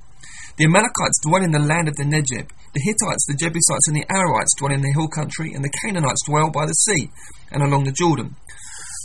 The 0.57 0.65
Amalekites 0.65 1.21
dwell 1.21 1.45
in 1.45 1.53
the 1.53 1.61
land 1.61 1.87
of 1.87 1.97
the 1.97 2.09
Negeb. 2.09 2.49
The 2.73 2.81
Hittites, 2.81 3.27
the 3.29 3.37
Jebusites, 3.37 3.89
and 3.89 3.97
the 3.97 4.09
Amorites 4.09 4.57
dwell 4.57 4.73
in 4.73 4.81
the 4.81 4.93
hill 4.97 5.09
country, 5.09 5.53
and 5.53 5.63
the 5.63 5.73
Canaanites 5.85 6.25
dwell 6.25 6.51
by 6.51 6.65
the 6.65 6.73
sea 6.73 7.11
and 7.53 7.63
along 7.63 7.85
the 7.85 7.93
Jordan. 7.93 8.37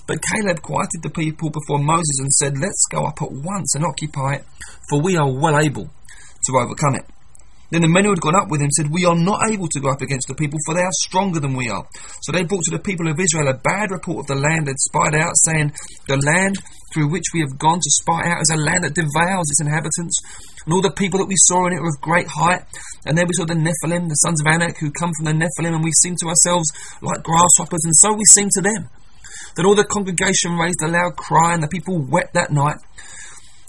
But 0.07 0.23
Caleb 0.31 0.61
quieted 0.61 1.03
the 1.03 1.11
people 1.11 1.49
before 1.49 1.79
Moses 1.79 2.19
and 2.19 2.31
said, 2.31 2.57
Let's 2.57 2.87
go 2.89 3.03
up 3.03 3.21
at 3.21 3.31
once 3.31 3.75
and 3.75 3.83
occupy 3.83 4.35
it, 4.35 4.45
for 4.89 5.01
we 5.01 5.17
are 5.17 5.29
well 5.29 5.59
able 5.59 5.91
to 5.91 6.51
overcome 6.55 6.95
it. 6.95 7.05
Then 7.71 7.81
the 7.81 7.87
men 7.87 8.03
who 8.03 8.11
had 8.11 8.19
gone 8.19 8.35
up 8.35 8.51
with 8.51 8.59
him 8.59 8.69
said, 8.75 8.91
We 8.91 9.07
are 9.07 9.15
not 9.15 9.47
able 9.47 9.67
to 9.71 9.79
go 9.79 9.89
up 9.89 10.03
against 10.03 10.27
the 10.27 10.35
people, 10.35 10.59
for 10.67 10.75
they 10.75 10.83
are 10.83 11.01
stronger 11.07 11.39
than 11.39 11.55
we 11.55 11.71
are. 11.71 11.87
So 12.21 12.35
they 12.35 12.43
brought 12.43 12.67
to 12.67 12.75
the 12.75 12.83
people 12.83 13.07
of 13.07 13.19
Israel 13.19 13.47
a 13.47 13.55
bad 13.55 13.91
report 13.91 14.27
of 14.27 14.27
the 14.27 14.43
land 14.43 14.67
they'd 14.67 14.79
spied 14.91 15.15
out, 15.15 15.31
saying, 15.47 15.71
The 16.11 16.19
land 16.19 16.59
through 16.91 17.07
which 17.07 17.31
we 17.33 17.39
have 17.39 17.55
gone 17.57 17.79
to 17.79 17.91
spy 18.03 18.27
out 18.27 18.43
is 18.43 18.51
a 18.51 18.59
land 18.59 18.83
that 18.83 18.99
devours 18.99 19.47
its 19.47 19.63
inhabitants. 19.63 20.19
And 20.67 20.75
all 20.75 20.83
the 20.83 20.91
people 20.91 21.23
that 21.23 21.31
we 21.31 21.39
saw 21.47 21.65
in 21.67 21.73
it 21.73 21.81
were 21.81 21.95
of 21.95 22.03
great 22.03 22.27
height. 22.27 22.67
And 23.07 23.17
then 23.17 23.25
we 23.25 23.33
saw 23.39 23.47
the 23.47 23.55
Nephilim, 23.55 24.11
the 24.11 24.19
sons 24.19 24.43
of 24.43 24.51
Anak, 24.51 24.75
who 24.77 24.91
come 24.91 25.15
from 25.15 25.31
the 25.31 25.37
Nephilim, 25.39 25.73
and 25.79 25.83
we 25.83 25.95
seemed 26.03 26.19
to 26.21 26.27
ourselves 26.27 26.67
like 27.01 27.23
grasshoppers, 27.23 27.87
and 27.87 27.95
so 27.95 28.11
we 28.13 28.27
seemed 28.35 28.51
to 28.59 28.61
them. 28.61 28.91
Then 29.55 29.65
all 29.65 29.75
the 29.75 29.87
congregation 29.87 30.59
raised 30.59 30.83
a 30.83 30.91
loud 30.91 31.15
cry, 31.15 31.55
and 31.55 31.63
the 31.63 31.71
people 31.71 32.03
wept 32.03 32.35
that 32.35 32.51
night. 32.51 32.77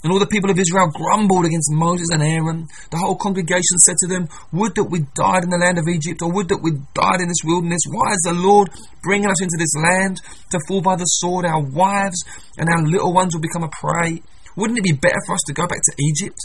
And 0.03 0.11
all 0.11 0.19
the 0.19 0.27
people 0.27 0.51
of 0.51 0.59
Israel 0.59 0.91
grumbled 0.91 1.45
against 1.45 1.71
Moses 1.71 2.11
and 2.11 2.21
Aaron. 2.21 2.67
The 2.91 2.99
whole 2.99 3.15
congregation 3.15 3.79
said 3.79 3.95
to 4.03 4.07
them, 4.07 4.27
Would 4.51 4.75
that 4.75 4.91
we 4.91 5.07
died 5.15 5.43
in 5.43 5.49
the 5.49 5.57
land 5.57 5.79
of 5.79 5.87
Egypt, 5.87 6.21
or 6.21 6.31
would 6.31 6.49
that 6.49 6.59
we 6.61 6.75
died 6.93 7.21
in 7.21 7.27
this 7.27 7.43
wilderness. 7.43 7.79
Why 7.87 8.11
is 8.11 8.23
the 8.27 8.35
Lord 8.35 8.69
bringing 9.01 9.29
us 9.29 9.41
into 9.41 9.57
this 9.57 9.73
land 9.79 10.21
to 10.51 10.59
fall 10.67 10.81
by 10.81 10.95
the 10.95 11.05
sword? 11.05 11.45
Our 11.45 11.63
wives 11.63 12.19
and 12.57 12.69
our 12.69 12.83
little 12.83 13.13
ones 13.13 13.33
will 13.33 13.41
become 13.41 13.63
a 13.63 13.71
prey. 13.71 14.21
Wouldn't 14.55 14.79
it 14.79 14.83
be 14.83 14.99
better 14.99 15.19
for 15.25 15.33
us 15.35 15.43
to 15.47 15.53
go 15.53 15.67
back 15.67 15.79
to 15.79 15.93
Egypt? 15.97 16.39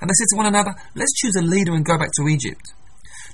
And 0.00 0.08
they 0.08 0.14
said 0.14 0.30
to 0.30 0.36
one 0.36 0.46
another, 0.46 0.74
Let's 0.94 1.14
choose 1.16 1.34
a 1.36 1.42
leader 1.42 1.74
and 1.74 1.84
go 1.84 1.98
back 1.98 2.10
to 2.20 2.28
Egypt. 2.28 2.62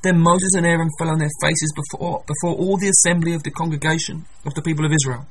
Then 0.03 0.21
Moses 0.21 0.55
and 0.57 0.67
Aaron 0.67 0.91
fell 0.99 1.11
on 1.11 1.19
their 1.19 1.33
faces 1.41 1.73
before, 1.75 2.25
before 2.27 2.57
all 2.57 2.77
the 2.77 2.89
assembly 2.89 3.35
of 3.35 3.43
the 3.43 3.51
congregation 3.51 4.25
of 4.45 4.55
the 4.55 4.63
people 4.63 4.85
of 4.85 4.93
Israel. 4.93 5.27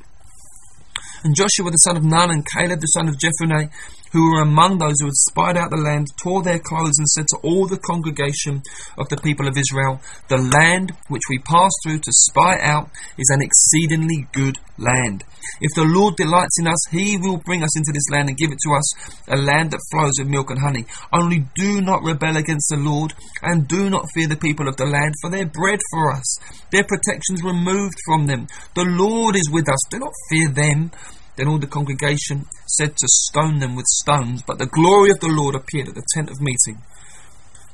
And 1.23 1.35
Joshua 1.35 1.71
the 1.71 1.77
son 1.77 1.97
of 1.97 2.03
Nun 2.03 2.31
and 2.31 2.45
Caleb 2.55 2.79
the 2.81 2.87
son 2.87 3.07
of 3.07 3.15
Jephunneh 3.15 3.71
who 4.13 4.31
were 4.31 4.41
among 4.41 4.77
those 4.77 4.95
who 5.01 5.07
had 5.07 5.25
spied 5.27 5.57
out 5.57 5.71
the 5.71 5.77
land, 5.77 6.07
tore 6.21 6.43
their 6.43 6.59
clothes 6.59 6.97
and 6.97 7.09
said 7.09 7.27
to 7.27 7.37
all 7.43 7.67
the 7.67 7.79
congregation 7.79 8.61
of 8.97 9.09
the 9.09 9.17
people 9.17 9.47
of 9.47 9.57
Israel, 9.57 9.99
The 10.29 10.37
land 10.37 10.93
which 11.09 11.23
we 11.29 11.39
passed 11.39 11.75
through 11.83 11.97
to 11.97 12.11
spy 12.29 12.59
out 12.61 12.89
is 13.17 13.29
an 13.29 13.41
exceedingly 13.41 14.27
good 14.31 14.59
land. 14.77 15.23
If 15.59 15.73
the 15.75 15.83
Lord 15.83 16.15
delights 16.15 16.59
in 16.59 16.67
us, 16.67 16.79
he 16.91 17.17
will 17.17 17.37
bring 17.37 17.63
us 17.63 17.75
into 17.75 17.91
this 17.91 18.09
land 18.11 18.29
and 18.29 18.37
give 18.37 18.51
it 18.51 18.59
to 18.63 18.73
us, 18.73 19.27
a 19.27 19.35
land 19.35 19.71
that 19.71 19.83
flows 19.91 20.13
with 20.19 20.29
milk 20.29 20.49
and 20.49 20.59
honey. 20.59 20.85
Only 21.11 21.45
do 21.55 21.81
not 21.81 22.03
rebel 22.03 22.37
against 22.37 22.69
the 22.69 22.77
Lord, 22.77 23.13
and 23.41 23.67
do 23.67 23.89
not 23.89 24.07
fear 24.13 24.27
the 24.27 24.37
people 24.37 24.67
of 24.67 24.77
the 24.77 24.85
land, 24.85 25.13
for 25.21 25.29
their 25.29 25.45
bread 25.45 25.79
for 25.91 26.11
us, 26.13 26.37
their 26.71 26.85
protections 26.85 27.43
removed 27.43 27.97
from 28.05 28.27
them. 28.27 28.47
The 28.75 28.85
Lord 28.85 29.35
is 29.35 29.49
with 29.51 29.67
us, 29.67 29.79
do 29.89 29.99
not 29.99 30.13
fear 30.29 30.49
them. 30.49 30.91
Then 31.35 31.47
all 31.47 31.57
the 31.57 31.67
congregation 31.67 32.45
said 32.67 32.95
to 32.97 33.07
stone 33.07 33.59
them 33.59 33.75
with 33.75 33.85
stones, 33.87 34.43
but 34.43 34.59
the 34.59 34.67
glory 34.67 35.09
of 35.11 35.19
the 35.19 35.27
Lord 35.27 35.55
appeared 35.55 35.89
at 35.89 35.95
the 35.95 36.05
tent 36.13 36.29
of 36.29 36.39
meeting 36.39 36.81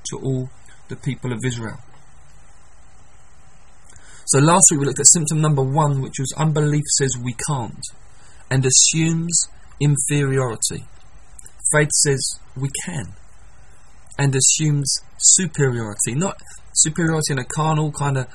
to 0.09 0.17
all 0.17 0.49
the 0.87 0.95
people 0.95 1.33
of 1.33 1.39
Israel. 1.45 1.77
So 4.25 4.39
last 4.39 4.69
week 4.71 4.79
we 4.79 4.85
looked 4.85 4.99
at 4.99 5.07
symptom 5.07 5.41
number 5.41 5.63
one, 5.63 6.01
which 6.01 6.19
was 6.19 6.33
unbelief 6.37 6.83
says 6.97 7.17
we 7.17 7.35
can't 7.47 7.83
and 8.49 8.65
assumes 8.65 9.47
inferiority. 9.79 10.85
Faith 11.71 11.91
says 11.91 12.39
we 12.55 12.69
can 12.85 13.13
and 14.19 14.35
assumes 14.35 14.99
superiority. 15.17 16.13
Not 16.13 16.35
superiority 16.73 17.31
in 17.31 17.39
a 17.39 17.45
carnal 17.45 17.91
kind 17.91 18.17
of 18.17 18.27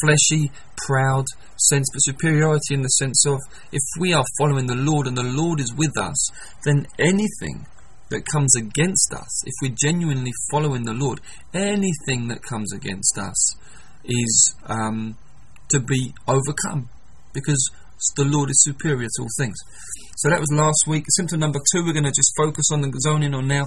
fleshy, 0.00 0.52
proud 0.86 1.24
sense, 1.56 1.88
but 1.92 2.00
superiority 2.00 2.74
in 2.74 2.82
the 2.82 2.88
sense 2.88 3.24
of 3.26 3.38
if 3.72 3.82
we 3.98 4.12
are 4.12 4.24
following 4.38 4.66
the 4.66 4.76
Lord 4.76 5.06
and 5.06 5.16
the 5.16 5.22
Lord 5.22 5.58
is 5.58 5.74
with 5.74 5.96
us, 5.98 6.30
then 6.64 6.86
anything 6.98 7.66
that 8.10 8.26
comes 8.30 8.54
against 8.54 9.14
us, 9.14 9.42
if 9.46 9.54
we're 9.62 9.74
genuinely 9.80 10.32
following 10.50 10.84
the 10.84 10.92
Lord, 10.92 11.20
anything 11.54 12.28
that 12.28 12.42
comes 12.42 12.72
against 12.74 13.16
us 13.18 13.56
is 14.04 14.54
um, 14.66 15.16
to 15.70 15.80
be 15.80 16.12
overcome 16.28 16.90
because 17.32 17.70
the 18.16 18.24
Lord 18.24 18.50
is 18.50 18.62
superior 18.62 19.08
to 19.16 19.22
all 19.22 19.28
things. 19.38 19.56
So 20.16 20.28
that 20.28 20.40
was 20.40 20.52
last 20.52 20.84
week. 20.86 21.04
Symptom 21.16 21.40
number 21.40 21.60
two, 21.72 21.84
we're 21.84 21.92
going 21.92 22.04
to 22.04 22.10
just 22.10 22.32
focus 22.36 22.66
on 22.72 22.82
the 22.82 22.92
zoning 23.00 23.34
on 23.34 23.46
now. 23.46 23.66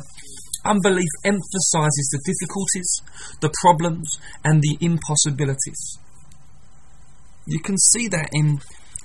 Unbelief 0.66 1.10
emphasizes 1.26 2.10
the 2.12 2.22
difficulties, 2.24 3.02
the 3.42 3.54
problems, 3.62 4.20
and 4.44 4.62
the 4.62 4.78
impossibilities. 4.80 6.00
You 7.46 7.60
can 7.60 7.78
see 7.78 8.08
that 8.08 8.30
in 8.32 8.60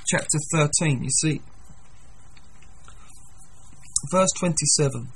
chapter 0.06 0.38
13. 0.52 1.02
You 1.02 1.10
see, 1.10 1.42
verse 4.12 4.30
27. 4.38 5.08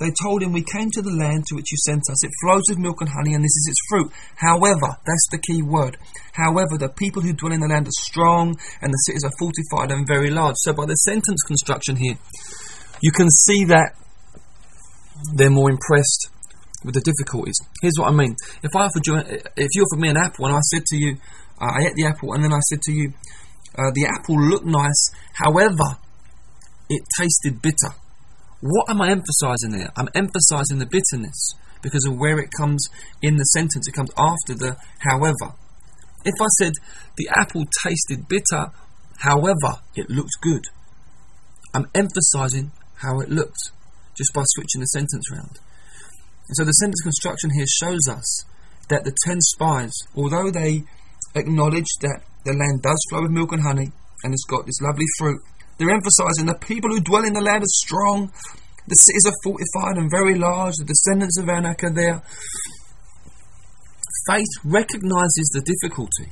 They 0.00 0.10
told 0.22 0.42
him, 0.42 0.52
We 0.52 0.64
came 0.64 0.90
to 0.90 1.02
the 1.02 1.14
land 1.14 1.46
to 1.46 1.54
which 1.54 1.70
you 1.70 1.78
sent 1.78 2.02
us. 2.10 2.24
It 2.24 2.30
flows 2.42 2.64
with 2.68 2.78
milk 2.78 3.00
and 3.00 3.08
honey, 3.08 3.34
and 3.34 3.44
this 3.44 3.56
is 3.56 3.68
its 3.70 3.80
fruit. 3.88 4.12
However, 4.36 4.98
that's 5.06 5.28
the 5.30 5.38
key 5.38 5.62
word. 5.62 5.96
However, 6.32 6.76
the 6.76 6.88
people 6.88 7.22
who 7.22 7.32
dwell 7.32 7.52
in 7.52 7.60
the 7.60 7.68
land 7.68 7.86
are 7.86 8.02
strong, 8.02 8.58
and 8.82 8.92
the 8.92 9.02
cities 9.06 9.24
are 9.24 9.38
fortified 9.38 9.92
and 9.92 10.06
very 10.06 10.30
large. 10.30 10.56
So, 10.58 10.72
by 10.72 10.86
the 10.86 10.94
sentence 10.94 11.42
construction 11.46 11.96
here, 11.96 12.18
you 13.00 13.12
can 13.12 13.30
see 13.30 13.64
that 13.66 13.94
they're 15.34 15.50
more 15.50 15.70
impressed 15.70 16.28
with 16.84 16.94
the 16.94 17.00
difficulties. 17.00 17.56
Here's 17.80 17.94
what 17.98 18.08
I 18.08 18.12
mean. 18.12 18.36
If 18.62 18.76
I 18.76 18.84
offered 18.84 19.06
you, 19.06 19.16
if 19.56 19.68
you 19.74 19.82
offered 19.82 20.00
me 20.00 20.08
an 20.10 20.16
apple, 20.16 20.46
and 20.46 20.54
I 20.54 20.60
said 20.60 20.84
to 20.86 20.96
you, 20.96 21.16
uh, 21.60 21.72
I 21.72 21.86
ate 21.86 21.94
the 21.94 22.06
apple, 22.06 22.34
and 22.34 22.44
then 22.44 22.52
I 22.52 22.60
said 22.68 22.82
to 22.82 22.92
you, 22.92 23.12
uh, 23.76 23.90
the 23.94 24.06
apple 24.06 24.36
looked 24.36 24.66
nice, 24.66 25.10
however, 25.34 25.98
it 26.88 27.02
tasted 27.18 27.62
bitter. 27.62 27.96
What 28.60 28.90
am 28.90 29.00
I 29.00 29.10
emphasizing 29.10 29.72
there? 29.72 29.90
I'm 29.96 30.08
emphasizing 30.14 30.78
the 30.78 30.86
bitterness 30.86 31.54
because 31.82 32.06
of 32.06 32.16
where 32.16 32.38
it 32.38 32.50
comes 32.56 32.86
in 33.20 33.36
the 33.36 33.44
sentence. 33.44 33.86
It 33.88 33.92
comes 33.92 34.10
after 34.16 34.54
the 34.54 34.76
however. 34.98 35.54
If 36.24 36.34
I 36.40 36.46
said 36.58 36.72
the 37.16 37.28
apple 37.36 37.64
tasted 37.84 38.28
bitter, 38.28 38.72
however, 39.18 39.80
it 39.94 40.08
looked 40.08 40.40
good, 40.40 40.62
I'm 41.74 41.86
emphasizing 41.94 42.72
how 42.96 43.20
it 43.20 43.28
looked 43.28 43.70
just 44.16 44.32
by 44.32 44.42
switching 44.54 44.80
the 44.80 44.86
sentence 44.86 45.24
around. 45.32 45.58
And 46.48 46.56
so 46.56 46.64
the 46.64 46.72
sentence 46.72 47.00
construction 47.02 47.50
here 47.54 47.66
shows 47.66 48.06
us 48.08 48.44
that 48.88 49.04
the 49.04 49.14
ten 49.24 49.40
spies, 49.40 49.92
although 50.14 50.50
they 50.50 50.84
acknowledge 51.34 51.88
that 52.00 52.22
the 52.44 52.52
land 52.52 52.82
does 52.82 53.00
flow 53.08 53.22
with 53.22 53.30
milk 53.30 53.52
and 53.52 53.62
honey 53.62 53.90
and 54.22 54.32
it's 54.32 54.44
got 54.44 54.66
this 54.66 54.80
lovely 54.80 55.06
fruit. 55.18 55.40
They're 55.78 55.90
emphasizing 55.90 56.46
the 56.46 56.58
people 56.60 56.90
who 56.90 57.00
dwell 57.00 57.24
in 57.24 57.32
the 57.32 57.40
land 57.40 57.62
are 57.62 57.78
strong, 57.84 58.30
the 58.86 58.94
cities 58.94 59.26
are 59.26 59.40
fortified 59.42 59.96
and 59.96 60.10
very 60.10 60.34
large, 60.34 60.74
the 60.76 60.84
descendants 60.84 61.38
of 61.38 61.48
Anak 61.48 61.82
are 61.82 61.92
there. 61.92 62.22
Faith 64.28 64.52
recognizes 64.64 65.50
the 65.52 65.60
difficulty 65.64 66.30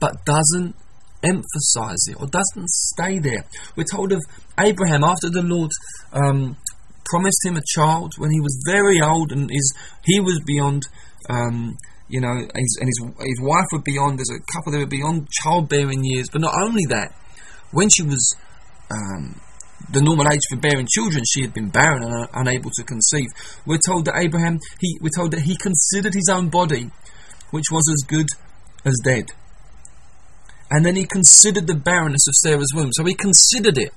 but 0.00 0.24
doesn't 0.24 0.74
emphasize 1.22 2.04
it 2.08 2.20
or 2.20 2.26
doesn't 2.26 2.68
stay 2.68 3.18
there. 3.18 3.44
We're 3.76 3.84
told 3.90 4.12
of 4.12 4.20
Abraham 4.58 5.04
after 5.04 5.30
the 5.30 5.42
Lord 5.42 5.70
um, 6.12 6.56
promised 7.04 7.44
him 7.44 7.56
a 7.56 7.62
child 7.74 8.12
when 8.18 8.30
he 8.30 8.40
was 8.40 8.62
very 8.66 9.00
old 9.00 9.32
and 9.32 9.50
his, 9.50 9.72
he 10.04 10.20
was 10.20 10.40
beyond 10.46 10.82
um, 11.30 11.76
you 12.08 12.20
know, 12.20 12.34
his, 12.34 12.78
and 12.80 12.88
his, 12.88 13.26
his 13.26 13.40
wife 13.40 13.66
were 13.72 13.82
beyond, 13.82 14.18
there's 14.18 14.30
a 14.30 14.52
couple 14.52 14.72
that 14.72 14.78
were 14.78 14.86
beyond 14.86 15.28
childbearing 15.30 16.04
years, 16.04 16.28
but 16.30 16.40
not 16.40 16.54
only 16.62 16.84
that, 16.88 17.14
when 17.72 17.88
she 17.88 18.02
was 18.02 18.36
um, 18.90 19.40
the 19.90 20.00
normal 20.00 20.26
age 20.30 20.40
for 20.50 20.58
bearing 20.58 20.86
children, 20.86 21.22
she 21.26 21.42
had 21.42 21.54
been 21.54 21.70
barren 21.70 22.02
and 22.02 22.28
unable 22.34 22.70
to 22.70 22.84
conceive. 22.84 23.28
We're 23.66 23.82
told 23.84 24.04
that 24.04 24.20
Abraham, 24.20 24.58
he, 24.80 24.98
we're 25.00 25.16
told 25.16 25.32
that 25.32 25.40
he 25.40 25.56
considered 25.56 26.14
his 26.14 26.28
own 26.30 26.50
body, 26.50 26.90
which 27.50 27.66
was 27.72 27.88
as 27.90 28.06
good 28.06 28.26
as 28.84 28.94
dead. 29.02 29.26
And 30.70 30.84
then 30.84 30.96
he 30.96 31.06
considered 31.06 31.66
the 31.66 31.74
barrenness 31.74 32.26
of 32.28 32.34
Sarah's 32.34 32.72
womb. 32.74 32.90
So 32.92 33.04
he 33.04 33.14
considered 33.14 33.78
it. 33.78 33.92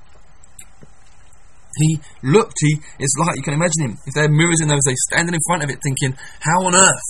He 1.77 1.99
looked, 2.23 2.57
he, 2.59 2.79
is 2.99 3.15
like, 3.19 3.37
you 3.37 3.43
can 3.43 3.53
imagine 3.53 3.91
him, 3.91 3.97
if 4.05 4.13
there 4.13 4.25
are 4.25 4.29
mirrors 4.29 4.61
in 4.61 4.67
those 4.67 4.83
days, 4.85 4.97
standing 5.11 5.33
in 5.33 5.41
front 5.47 5.63
of 5.63 5.69
it 5.69 5.79
thinking, 5.83 6.17
how 6.41 6.65
on 6.65 6.75
earth 6.75 7.09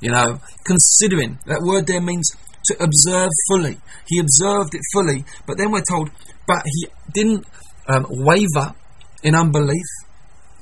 you 0.00 0.10
know, 0.10 0.40
considering. 0.64 1.38
That 1.46 1.62
word 1.62 1.86
there 1.86 2.00
means 2.00 2.30
to 2.66 2.74
observe 2.82 3.30
fully. 3.48 3.78
He 4.06 4.18
observed 4.18 4.74
it 4.74 4.82
fully, 4.92 5.24
but 5.46 5.58
then 5.58 5.70
we're 5.70 5.86
told, 5.88 6.10
but 6.46 6.62
he 6.64 6.88
didn't 7.12 7.46
um, 7.88 8.06
waver 8.08 8.74
in 9.22 9.34
unbelief 9.34 9.86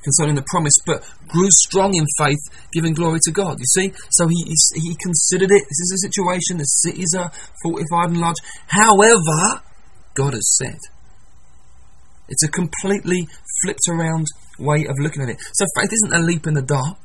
concerning 0.04 0.36
the 0.36 0.46
promise, 0.48 0.74
but 0.86 1.02
grew 1.26 1.48
strong 1.50 1.92
in 1.94 2.06
faith, 2.16 2.38
giving 2.72 2.94
glory 2.94 3.18
to 3.24 3.32
God. 3.32 3.58
You 3.58 3.66
see? 3.66 3.92
So 4.10 4.28
he, 4.28 4.44
he, 4.44 4.54
he 4.80 4.96
considered 5.02 5.50
it. 5.50 5.64
This 5.66 5.80
is 5.82 5.98
a 5.98 6.06
situation, 6.06 6.58
the 6.58 6.64
cities 6.64 7.12
are 7.18 7.30
fortified 7.62 8.10
and 8.10 8.20
large. 8.20 8.38
However, 8.68 9.62
God 10.14 10.34
has 10.34 10.56
said. 10.56 10.78
It's 12.28 12.44
a 12.44 12.48
completely 12.48 13.28
flipped 13.62 13.88
around 13.88 14.26
way 14.58 14.86
of 14.86 14.96
looking 14.98 15.22
at 15.22 15.28
it. 15.28 15.38
So 15.54 15.64
faith 15.76 15.92
isn't 15.92 16.14
a 16.14 16.24
leap 16.24 16.46
in 16.46 16.54
the 16.54 16.62
dark. 16.62 16.98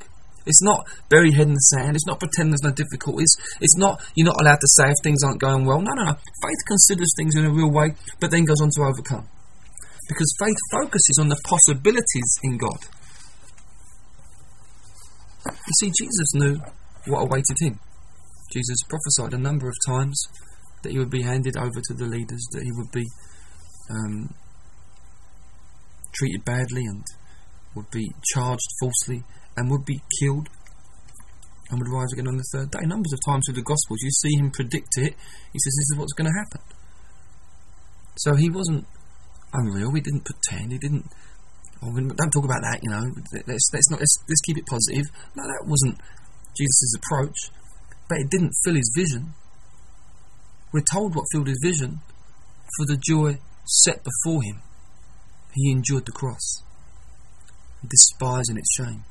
It's 0.45 0.63
not 0.63 0.87
bury 1.09 1.31
head 1.31 1.47
in 1.47 1.53
the 1.53 1.67
sand. 1.77 1.95
It's 1.95 2.07
not 2.07 2.19
pretend 2.19 2.49
there's 2.49 2.63
no 2.63 2.73
difficulties. 2.73 3.29
It's 3.61 3.77
not 3.77 4.01
you're 4.15 4.25
not 4.25 4.41
allowed 4.41 4.59
to 4.61 4.67
say 4.75 4.89
if 4.89 4.97
things 5.03 5.23
aren't 5.23 5.39
going 5.39 5.65
well. 5.65 5.81
No, 5.81 5.93
no, 5.93 6.03
no. 6.03 6.13
Faith 6.13 6.61
considers 6.67 7.13
things 7.15 7.35
in 7.35 7.45
a 7.45 7.51
real 7.51 7.71
way, 7.71 7.93
but 8.19 8.31
then 8.31 8.45
goes 8.45 8.61
on 8.61 8.69
to 8.77 8.81
overcome. 8.81 9.27
Because 10.07 10.33
faith 10.39 10.57
focuses 10.71 11.17
on 11.19 11.29
the 11.29 11.39
possibilities 11.45 12.39
in 12.43 12.57
God. 12.57 12.79
You 15.45 15.73
see, 15.79 15.91
Jesus 15.97 16.33
knew 16.33 16.59
what 17.07 17.21
awaited 17.21 17.57
him. 17.59 17.79
Jesus 18.51 18.77
prophesied 18.89 19.33
a 19.33 19.41
number 19.41 19.67
of 19.67 19.75
times 19.87 20.21
that 20.83 20.91
he 20.91 20.99
would 20.99 21.09
be 21.09 21.21
handed 21.21 21.55
over 21.55 21.79
to 21.81 21.93
the 21.93 22.05
leaders, 22.05 22.45
that 22.51 22.63
he 22.63 22.71
would 22.73 22.91
be 22.91 23.05
um, 23.89 24.33
treated 26.13 26.45
badly 26.45 26.83
and 26.85 27.03
would 27.75 27.89
be 27.91 28.11
charged 28.33 28.67
falsely 28.79 29.23
and 29.55 29.69
would 29.69 29.85
be 29.85 30.01
killed 30.19 30.49
and 31.69 31.79
would 31.79 31.89
rise 31.89 32.11
again 32.13 32.27
on 32.27 32.37
the 32.37 32.43
third 32.51 32.71
day. 32.71 32.85
Numbers 32.85 33.13
of 33.13 33.19
times 33.25 33.43
through 33.47 33.55
the 33.55 33.63
Gospels, 33.63 33.99
you 34.01 34.11
see 34.11 34.35
him 34.37 34.51
predict 34.51 34.97
it. 34.97 35.15
He 35.53 35.59
says, 35.59 35.73
This 35.77 35.91
is 35.91 35.95
what's 35.97 36.13
going 36.13 36.29
to 36.29 36.37
happen. 36.37 36.61
So 38.17 38.35
he 38.35 38.49
wasn't 38.49 38.85
unreal. 39.53 39.91
He 39.93 40.01
didn't 40.01 40.25
pretend. 40.25 40.71
He 40.71 40.77
didn't. 40.77 41.05
Oh, 41.81 41.91
don't 41.95 42.31
talk 42.31 42.45
about 42.45 42.61
that. 42.61 42.79
You 42.83 42.91
know, 42.91 43.03
let's 43.47 43.69
let's 43.73 43.89
not 43.89 43.99
let's, 43.99 44.17
let's 44.27 44.41
keep 44.41 44.57
it 44.57 44.67
positive. 44.67 45.05
No, 45.35 45.43
that 45.43 45.65
wasn't 45.65 45.97
Jesus' 46.57 46.93
approach. 46.95 47.49
But 48.09 48.19
it 48.19 48.29
didn't 48.29 48.51
fill 48.63 48.75
his 48.75 48.91
vision. 48.95 49.33
We're 50.73 50.83
told 50.91 51.15
what 51.15 51.25
filled 51.31 51.47
his 51.47 51.59
vision. 51.63 52.01
For 52.77 52.85
the 52.85 52.97
joy 52.97 53.39
set 53.65 54.03
before 54.03 54.43
him, 54.43 54.61
he 55.53 55.71
endured 55.71 56.05
the 56.05 56.11
cross, 56.11 56.63
despising 57.87 58.57
its 58.57 58.73
shame. 58.75 59.03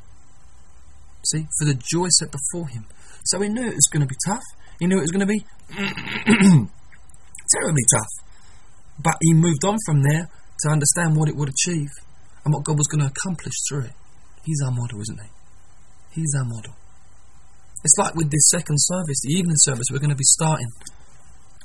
See, 1.26 1.46
for 1.58 1.66
the 1.66 1.74
joy 1.74 2.08
set 2.18 2.30
before 2.32 2.68
him. 2.68 2.86
So 3.24 3.40
he 3.40 3.48
knew 3.48 3.66
it 3.68 3.74
was 3.74 3.88
going 3.92 4.00
to 4.00 4.06
be 4.06 4.16
tough. 4.26 4.42
He 4.78 4.86
knew 4.86 4.96
it 4.98 5.02
was 5.02 5.10
going 5.10 5.26
to 5.26 5.26
be 5.26 5.44
terribly 7.50 7.84
tough. 7.94 8.12
But 9.02 9.16
he 9.20 9.34
moved 9.34 9.64
on 9.64 9.76
from 9.84 10.02
there 10.02 10.30
to 10.62 10.68
understand 10.70 11.16
what 11.16 11.28
it 11.28 11.36
would 11.36 11.50
achieve. 11.50 11.90
and 12.44 12.54
what 12.54 12.64
God 12.64 12.78
was 12.78 12.88
going 12.88 13.04
to 13.04 13.12
accomplish 13.12 13.52
through 13.68 13.92
it. 13.92 13.96
He's 14.44 14.60
our 14.64 14.70
model, 14.72 15.00
isn't 15.00 15.20
he? 15.20 16.20
He's 16.20 16.32
our 16.38 16.44
model. 16.44 16.74
It's 17.84 17.96
like 17.98 18.14
with 18.14 18.30
this 18.30 18.48
second 18.48 18.76
service, 18.80 19.20
the 19.22 19.34
evening 19.34 19.56
service, 19.58 19.86
we're 19.92 20.00
going 20.00 20.10
to 20.10 20.16
be 20.16 20.24
starting 20.24 20.68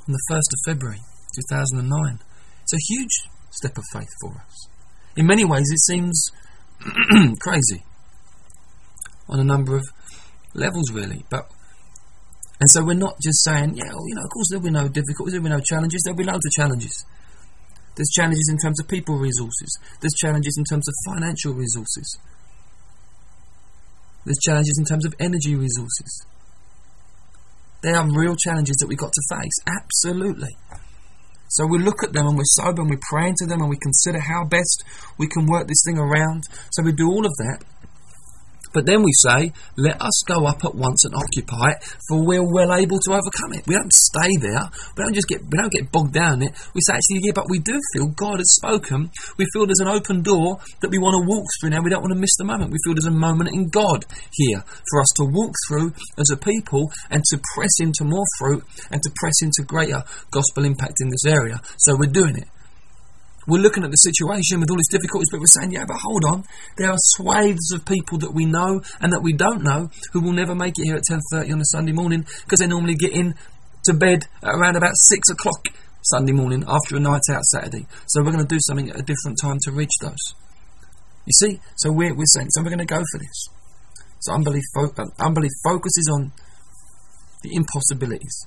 on 0.06 0.12
the 0.12 0.20
1st 0.30 0.48
of 0.52 0.58
February 0.66 1.00
2009. 1.34 2.20
It's 2.62 2.72
a 2.74 2.86
huge 2.92 3.16
step 3.56 3.76
of 3.76 3.84
faith 3.92 4.08
for 4.20 4.32
us. 4.32 4.68
In 5.16 5.26
many 5.26 5.44
ways, 5.44 5.66
it 5.70 5.80
seems 5.80 6.30
crazy 7.40 7.82
on 9.28 9.40
a 9.40 9.44
number 9.44 9.76
of 9.76 9.84
levels, 10.54 10.92
really. 10.92 11.24
But 11.30 11.50
and 12.60 12.70
so 12.70 12.84
we're 12.84 12.94
not 12.94 13.20
just 13.20 13.44
saying, 13.44 13.76
yeah, 13.76 13.92
well, 13.92 14.08
you 14.08 14.14
know, 14.14 14.22
of 14.22 14.30
course 14.30 14.48
there'll 14.50 14.64
be 14.64 14.70
no 14.70 14.88
difficulties, 14.88 15.32
there'll 15.32 15.44
be 15.44 15.50
no 15.50 15.60
challenges, 15.60 16.00
there'll 16.04 16.16
be 16.16 16.24
loads 16.24 16.46
of 16.46 16.52
challenges. 16.52 17.04
There's 17.96 18.10
challenges 18.14 18.48
in 18.50 18.58
terms 18.58 18.80
of 18.80 18.88
people 18.88 19.16
resources. 19.16 19.78
There's 20.00 20.14
challenges 20.20 20.56
in 20.58 20.64
terms 20.64 20.86
of 20.88 20.94
financial 21.12 21.54
resources. 21.54 22.18
There's 24.24 24.38
challenges 24.42 24.76
in 24.78 24.84
terms 24.84 25.06
of 25.06 25.14
energy 25.18 25.54
resources. 25.54 26.26
There 27.82 27.96
are 27.96 28.06
real 28.10 28.36
challenges 28.36 28.76
that 28.80 28.88
we've 28.88 28.98
got 28.98 29.12
to 29.12 29.36
face. 29.36 29.56
Absolutely. 29.66 30.56
So 31.48 31.66
we 31.66 31.78
look 31.78 32.02
at 32.02 32.12
them 32.12 32.26
and 32.26 32.36
we're 32.36 32.44
sober 32.58 32.82
and 32.82 32.90
we 32.90 32.98
pray 33.10 33.28
into 33.28 33.46
them 33.46 33.60
and 33.60 33.70
we 33.70 33.78
consider 33.78 34.18
how 34.18 34.44
best 34.44 34.84
we 35.18 35.28
can 35.28 35.46
work 35.46 35.68
this 35.68 35.82
thing 35.86 35.98
around. 35.98 36.44
So 36.72 36.82
we 36.82 36.92
do 36.92 37.08
all 37.08 37.24
of 37.24 37.32
that. 37.38 37.64
But 38.76 38.84
then 38.84 39.00
we 39.00 39.08
say, 39.24 39.56
let 39.78 39.96
us 40.02 40.12
go 40.28 40.44
up 40.44 40.62
at 40.62 40.74
once 40.74 41.02
and 41.08 41.14
occupy 41.16 41.72
it, 41.72 41.82
for 42.06 42.20
we're 42.20 42.44
well 42.44 42.76
able 42.76 43.00
to 43.08 43.10
overcome 43.16 43.56
it. 43.56 43.66
We 43.66 43.74
don't 43.74 43.90
stay 43.90 44.36
there. 44.36 44.68
We 44.92 45.02
don't 45.02 45.14
just 45.14 45.28
get 45.28 45.40
we 45.40 45.56
don't 45.56 45.72
get 45.72 45.90
bogged 45.90 46.12
down 46.12 46.42
in 46.42 46.48
it. 46.48 46.52
We 46.74 46.82
say 46.84 46.92
actually, 46.92 47.24
yeah, 47.24 47.32
but 47.34 47.48
we 47.48 47.58
do 47.58 47.72
feel 47.94 48.08
God 48.08 48.36
has 48.36 48.52
spoken. 48.52 49.10
We 49.38 49.46
feel 49.54 49.64
there's 49.64 49.80
an 49.80 49.88
open 49.88 50.20
door 50.20 50.60
that 50.82 50.90
we 50.90 50.98
want 50.98 51.16
to 51.16 51.24
walk 51.24 51.46
through 51.56 51.70
now. 51.70 51.80
We 51.80 51.88
don't 51.88 52.02
want 52.02 52.12
to 52.12 52.20
miss 52.20 52.36
the 52.36 52.44
moment. 52.44 52.68
We 52.70 52.76
feel 52.84 52.92
there's 52.92 53.08
a 53.08 53.16
moment 53.16 53.54
in 53.54 53.70
God 53.72 54.04
here 54.32 54.62
for 54.92 55.00
us 55.00 55.08
to 55.16 55.24
walk 55.24 55.54
through 55.66 55.94
as 56.20 56.28
a 56.28 56.36
people 56.36 56.92
and 57.08 57.24
to 57.32 57.40
press 57.56 57.80
into 57.80 58.04
more 58.04 58.26
fruit 58.36 58.62
and 58.90 59.00
to 59.00 59.10
press 59.24 59.40
into 59.40 59.64
greater 59.64 60.04
gospel 60.30 60.66
impact 60.66 61.00
in 61.00 61.08
this 61.08 61.24
area. 61.24 61.62
So 61.78 61.96
we're 61.96 62.12
doing 62.12 62.36
it. 62.36 62.48
We're 63.46 63.62
looking 63.62 63.84
at 63.84 63.90
the 63.90 63.96
situation 63.96 64.58
with 64.58 64.70
all 64.70 64.78
its 64.78 64.90
difficulties, 64.90 65.28
but 65.30 65.38
we're 65.38 65.46
saying, 65.46 65.72
yeah, 65.72 65.84
but 65.86 65.98
hold 66.02 66.24
on. 66.24 66.44
There 66.76 66.90
are 66.90 66.98
swathes 66.98 67.70
of 67.72 67.84
people 67.86 68.18
that 68.18 68.34
we 68.34 68.44
know 68.44 68.82
and 69.00 69.12
that 69.12 69.22
we 69.22 69.32
don't 69.32 69.62
know 69.62 69.90
who 70.12 70.20
will 70.20 70.32
never 70.32 70.54
make 70.54 70.74
it 70.78 70.84
here 70.84 70.96
at 70.96 71.04
10.30 71.08 71.52
on 71.52 71.60
a 71.60 71.64
Sunday 71.64 71.92
morning 71.92 72.26
because 72.44 72.58
they 72.58 72.66
normally 72.66 72.96
get 72.96 73.12
in 73.12 73.34
to 73.84 73.94
bed 73.94 74.24
around 74.42 74.76
about 74.76 74.96
6 74.96 75.30
o'clock 75.30 75.68
Sunday 76.02 76.32
morning 76.32 76.64
after 76.66 76.96
a 76.96 77.00
night 77.00 77.22
out 77.30 77.44
Saturday. 77.44 77.86
So 78.06 78.22
we're 78.22 78.32
going 78.32 78.46
to 78.46 78.54
do 78.54 78.58
something 78.60 78.90
at 78.90 78.98
a 78.98 79.02
different 79.02 79.38
time 79.40 79.58
to 79.62 79.70
reach 79.70 79.94
those. 80.00 80.34
You 81.24 81.32
see? 81.32 81.60
So 81.76 81.92
we're, 81.92 82.14
we're 82.14 82.26
saying, 82.26 82.48
so 82.50 82.62
we're 82.62 82.70
going 82.70 82.78
to 82.78 82.84
go 82.84 83.02
for 83.12 83.18
this. 83.18 83.48
So 84.20 84.32
unbelief, 84.32 84.64
fo- 84.74 84.92
uh, 84.98 85.06
unbelief 85.20 85.52
focuses 85.64 86.10
on 86.12 86.32
the 87.42 87.54
impossibilities. 87.54 88.46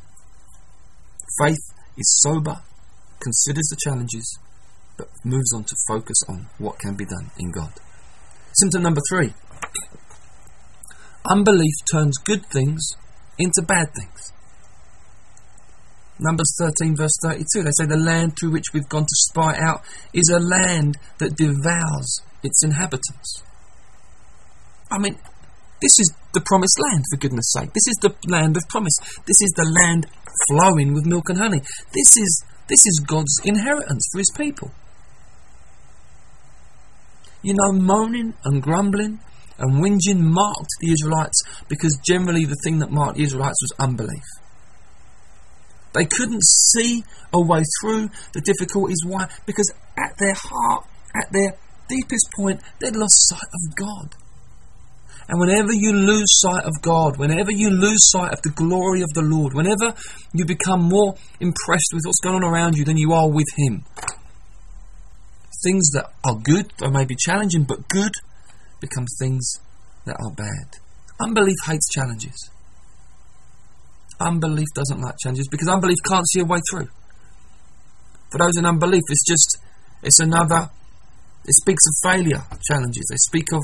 Faith 1.41 1.63
is 1.97 2.19
sober, 2.21 2.61
considers 3.19 3.67
the 3.69 3.77
challenges, 3.81 4.39
but 4.99 5.07
moves 5.23 5.53
on 5.55 5.63
to 5.63 5.75
focus 5.87 6.17
on 6.27 6.47
what 6.57 6.77
can 6.77 6.95
be 6.95 7.05
done 7.05 7.31
in 7.39 7.51
God. 7.51 7.71
Symptom 8.53 8.83
number 8.83 9.01
three 9.09 9.33
unbelief 11.25 11.73
turns 11.91 12.17
good 12.17 12.45
things 12.47 12.91
into 13.37 13.61
bad 13.61 13.87
things. 13.95 14.33
Numbers 16.19 16.53
13, 16.59 16.97
verse 16.97 17.17
32, 17.23 17.63
they 17.63 17.71
say, 17.71 17.85
The 17.85 17.95
land 17.95 18.33
through 18.37 18.51
which 18.51 18.73
we've 18.73 18.89
gone 18.89 19.03
to 19.03 19.23
spy 19.29 19.55
out 19.57 19.81
is 20.11 20.29
a 20.29 20.39
land 20.39 20.97
that 21.19 21.37
devours 21.37 22.19
its 22.43 22.61
inhabitants. 22.63 23.41
I 24.91 24.97
mean, 24.97 25.15
this 25.81 25.95
is 25.97 26.11
the 26.33 26.41
promised 26.41 26.77
land, 26.91 27.05
for 27.09 27.17
goodness 27.17 27.53
sake. 27.53 27.71
This 27.71 27.87
is 27.87 27.95
the 28.01 28.13
land 28.27 28.57
of 28.57 28.67
promise. 28.67 28.97
This 29.25 29.39
is 29.39 29.53
the 29.55 29.71
land 29.71 30.07
flowing 30.49 30.93
with 30.93 31.05
milk 31.05 31.29
and 31.29 31.37
honey. 31.37 31.59
This 31.93 32.17
is, 32.17 32.43
this 32.67 32.85
is 32.85 33.01
God's 33.07 33.39
inheritance 33.45 34.05
for 34.11 34.17
his 34.17 34.31
people. 34.35 34.71
You 37.41 37.53
know, 37.55 37.71
moaning 37.71 38.33
and 38.43 38.61
grumbling 38.61 39.19
and 39.57 39.83
whinging 39.83 40.19
marked 40.19 40.71
the 40.79 40.91
Israelites 40.91 41.41
because 41.67 41.97
generally 42.05 42.45
the 42.45 42.57
thing 42.63 42.79
that 42.79 42.91
marked 42.91 43.17
the 43.17 43.23
Israelites 43.23 43.59
was 43.61 43.73
unbelief. 43.79 44.23
They 45.93 46.05
couldn't 46.05 46.43
see 46.43 47.03
a 47.33 47.41
way 47.41 47.63
through 47.81 48.09
the 48.33 48.41
difficulties. 48.41 48.99
Why? 49.05 49.27
Because 49.45 49.71
at 49.97 50.15
their 50.19 50.35
heart, 50.35 50.85
at 51.15 51.31
their 51.31 51.57
deepest 51.87 52.29
point, 52.35 52.61
they'd 52.79 52.95
lost 52.95 53.27
sight 53.27 53.41
of 53.41 53.75
God. 53.75 54.15
And 55.27 55.39
whenever 55.39 55.73
you 55.73 55.93
lose 55.93 56.25
sight 56.39 56.63
of 56.63 56.73
God, 56.81 57.17
whenever 57.17 57.51
you 57.51 57.69
lose 57.69 58.09
sight 58.09 58.33
of 58.33 58.41
the 58.41 58.49
glory 58.49 59.01
of 59.01 59.09
the 59.13 59.21
Lord, 59.21 59.53
whenever 59.53 59.93
you 60.33 60.45
become 60.45 60.81
more 60.81 61.15
impressed 61.39 61.93
with 61.93 62.01
what's 62.05 62.19
going 62.21 62.35
on 62.35 62.43
around 62.43 62.77
you 62.77 62.85
than 62.85 62.97
you 62.97 63.13
are 63.13 63.29
with 63.29 63.45
Him, 63.55 63.85
things 65.63 65.89
that 65.91 66.11
are 66.23 66.35
good, 66.35 66.71
they 66.79 66.89
may 66.89 67.05
be 67.05 67.15
challenging, 67.15 67.63
but 67.63 67.87
good, 67.87 68.13
become 68.79 69.05
things 69.19 69.59
that 70.05 70.15
are 70.19 70.31
bad. 70.31 70.79
Unbelief 71.21 71.57
hates 71.65 71.89
challenges. 71.89 72.49
Unbelief 74.19 74.67
doesn't 74.75 75.01
like 75.01 75.15
challenges 75.21 75.47
because 75.49 75.67
unbelief 75.67 75.97
can't 76.05 76.27
see 76.29 76.41
a 76.41 76.45
way 76.45 76.59
through. 76.69 76.87
For 78.31 78.37
those 78.37 78.57
in 78.57 78.65
unbelief, 78.65 79.03
it's 79.09 79.25
just, 79.27 79.57
it's 80.03 80.19
another, 80.19 80.69
it 81.45 81.55
speaks 81.55 81.83
of 81.87 82.11
failure 82.11 82.43
challenges. 82.69 83.05
They 83.09 83.17
speak 83.17 83.51
of, 83.53 83.61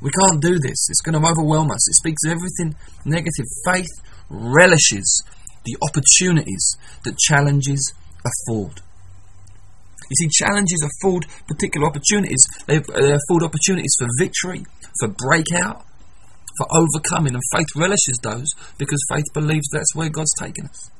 we 0.00 0.10
can't 0.10 0.42
do 0.42 0.58
this, 0.58 0.88
it's 0.90 1.00
going 1.00 1.20
to 1.20 1.26
overwhelm 1.26 1.70
us. 1.70 1.88
It 1.88 1.94
speaks 1.94 2.22
of 2.26 2.32
everything 2.32 2.76
negative. 3.04 3.46
Faith 3.64 3.88
relishes 4.28 5.22
the 5.64 5.76
opportunities 5.82 6.76
that 7.04 7.16
challenges 7.18 7.94
afford. 8.24 8.80
You 10.08 10.16
see, 10.16 10.28
challenges 10.28 10.86
afford 10.86 11.26
particular 11.48 11.86
opportunities. 11.86 12.46
They, 12.66 12.76
afford 12.76 13.42
opportunities 13.42 13.94
for 13.98 14.06
victory, 14.18 14.64
for 15.00 15.08
breakout, 15.08 15.84
for 16.58 16.66
overcoming, 16.70 17.34
and 17.34 17.42
faith 17.52 17.66
relishes 17.74 18.18
those 18.22 18.48
because 18.78 18.98
faith 19.10 19.26
believes 19.34 19.68
that's 19.72 19.94
where 19.94 20.08
God's 20.08 20.32
taken 20.38 20.66
us. 20.66 20.90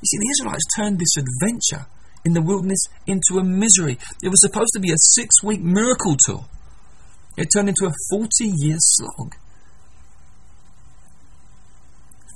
You 0.00 0.06
see, 0.06 0.18
the 0.18 0.34
Israelites 0.38 0.64
turned 0.76 0.98
this 0.98 1.16
adventure 1.16 1.86
in 2.24 2.34
the 2.34 2.42
wilderness 2.42 2.84
into 3.06 3.40
a 3.40 3.44
misery. 3.44 3.98
It 4.22 4.28
was 4.28 4.40
supposed 4.40 4.70
to 4.74 4.80
be 4.80 4.90
a 4.90 4.98
six 4.98 5.42
week 5.42 5.60
miracle 5.60 6.16
tour, 6.26 6.44
it 7.36 7.48
turned 7.54 7.68
into 7.68 7.86
a 7.86 7.94
40 8.10 8.28
year 8.56 8.76
slog. 8.78 9.34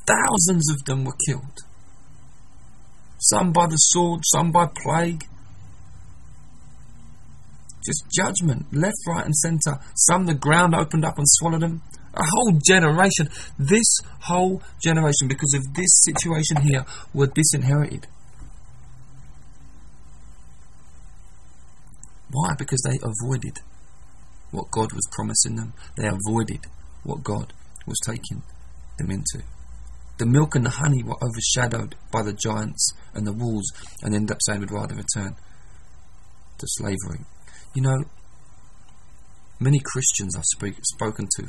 Thousands 0.07 0.71
of 0.73 0.85
them 0.85 1.05
were 1.05 1.17
killed 1.27 1.61
some 3.23 3.53
by 3.53 3.67
the 3.67 3.77
sword, 3.77 4.21
some 4.25 4.51
by 4.51 4.67
plague. 4.67 5.25
Just 7.87 8.05
judgment, 8.13 8.67
left, 8.73 8.97
right, 9.07 9.25
and 9.25 9.35
centre. 9.37 9.79
Some 9.95 10.27
the 10.27 10.35
ground 10.35 10.75
opened 10.75 11.05
up 11.05 11.19
and 11.19 11.27
swallowed 11.29 11.63
them. 11.63 11.83
A 12.15 12.23
whole 12.25 12.59
generation, 12.67 13.29
this 13.59 14.01
whole 14.21 14.61
generation, 14.83 15.29
because 15.29 15.55
of 15.55 15.75
this 15.75 16.03
situation 16.03 16.63
here, 16.63 16.85
were 17.15 17.29
disinherited. 17.29 18.07
Why? 22.31 22.55
Because 22.59 22.83
they 22.83 22.99
avoided 23.03 23.61
what 24.51 24.71
God 24.71 24.93
was 24.93 25.09
promising 25.13 25.57
them. 25.57 25.75
They 25.97 26.09
avoided 26.09 26.67
what 27.05 27.23
God 27.23 27.53
was 27.87 27.99
taking 28.05 28.43
them 28.99 29.11
into. 29.11 29.45
The 30.19 30.27
milk 30.27 30.55
and 30.55 30.67
the 30.67 30.71
honey 30.71 31.03
were 31.03 31.17
overshadowed 31.23 31.95
by 32.13 32.23
the 32.23 32.33
giants 32.33 32.93
and 33.15 33.27
the 33.27 33.33
walls 33.33 33.71
and 34.03 34.15
end 34.15 34.31
up 34.31 34.39
saying 34.41 34.61
we'd 34.61 34.71
rather 34.71 34.95
return 34.95 35.37
to 36.59 36.67
slavery. 36.67 37.21
You 37.75 37.83
know, 37.83 37.99
many 39.61 39.81
Christians 39.85 40.37
I've 40.37 40.45
speak, 40.45 40.75
spoken 40.83 41.27
to 41.39 41.49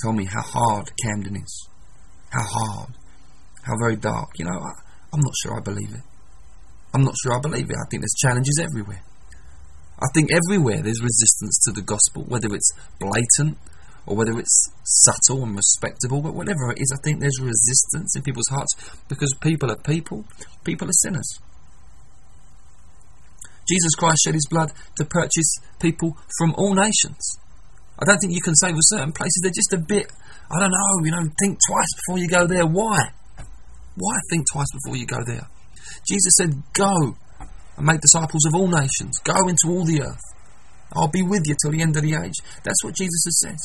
tell 0.00 0.12
me 0.12 0.24
how 0.24 0.42
hard 0.42 0.90
Camden 1.02 1.36
is. 1.36 1.68
How 2.30 2.44
hard. 2.44 2.90
How 3.62 3.74
very 3.78 3.96
dark. 3.96 4.30
You 4.38 4.46
know, 4.46 4.58
I, 4.58 4.72
I'm 5.12 5.20
not 5.20 5.34
sure 5.42 5.56
I 5.56 5.60
believe 5.60 5.94
it. 5.94 6.02
I'm 6.94 7.02
not 7.02 7.14
sure 7.22 7.36
I 7.36 7.40
believe 7.40 7.68
it. 7.68 7.76
I 7.76 7.86
think 7.90 8.02
there's 8.02 8.16
challenges 8.18 8.60
everywhere. 8.62 9.02
I 10.00 10.06
think 10.14 10.30
everywhere 10.32 10.80
there's 10.82 11.02
resistance 11.02 11.58
to 11.66 11.72
the 11.72 11.82
gospel, 11.82 12.24
whether 12.28 12.54
it's 12.54 12.70
blatant 13.00 13.58
or 14.06 14.16
whether 14.16 14.38
it's 14.38 14.70
subtle 14.84 15.42
and 15.42 15.56
respectable, 15.56 16.22
but 16.22 16.34
whatever 16.34 16.70
it 16.70 16.80
is, 16.80 16.92
I 16.92 17.00
think 17.04 17.20
there's 17.20 17.40
resistance 17.40 18.16
in 18.16 18.22
people's 18.22 18.48
hearts 18.50 18.74
because 19.08 19.34
people 19.40 19.70
are 19.70 19.76
people, 19.76 20.24
people 20.64 20.88
are 20.88 21.00
sinners. 21.02 21.38
Jesus 23.68 23.94
Christ 23.98 24.22
shed 24.24 24.34
his 24.34 24.48
blood 24.50 24.72
to 24.96 25.04
purchase 25.04 25.56
people 25.80 26.16
from 26.38 26.54
all 26.56 26.74
nations. 26.74 27.38
I 27.98 28.06
don't 28.06 28.18
think 28.18 28.32
you 28.32 28.40
can 28.40 28.54
say 28.54 28.72
with 28.72 28.84
certain 28.84 29.12
places 29.12 29.40
they're 29.42 29.52
just 29.52 29.74
a 29.74 29.78
bit, 29.78 30.10
I 30.50 30.58
don't 30.58 30.70
know, 30.70 31.04
you 31.04 31.10
know, 31.10 31.28
think 31.38 31.58
twice 31.68 31.92
before 31.96 32.18
you 32.18 32.28
go 32.28 32.46
there. 32.46 32.64
Why? 32.64 33.12
Why 33.96 34.14
think 34.30 34.46
twice 34.52 34.68
before 34.72 34.96
you 34.96 35.06
go 35.06 35.18
there? 35.26 35.46
Jesus 36.08 36.32
said, 36.38 36.54
Go 36.72 37.16
and 37.76 37.86
make 37.86 38.00
disciples 38.00 38.44
of 38.46 38.54
all 38.54 38.68
nations, 38.68 39.18
go 39.24 39.36
into 39.48 39.68
all 39.68 39.84
the 39.84 40.02
earth. 40.02 40.22
I'll 40.92 41.10
be 41.10 41.22
with 41.22 41.42
you 41.46 41.54
till 41.60 41.72
the 41.72 41.82
end 41.82 41.96
of 41.96 42.02
the 42.02 42.14
age. 42.14 42.34
That's 42.64 42.82
what 42.82 42.94
Jesus 42.94 43.22
has 43.26 43.40
said. 43.40 43.56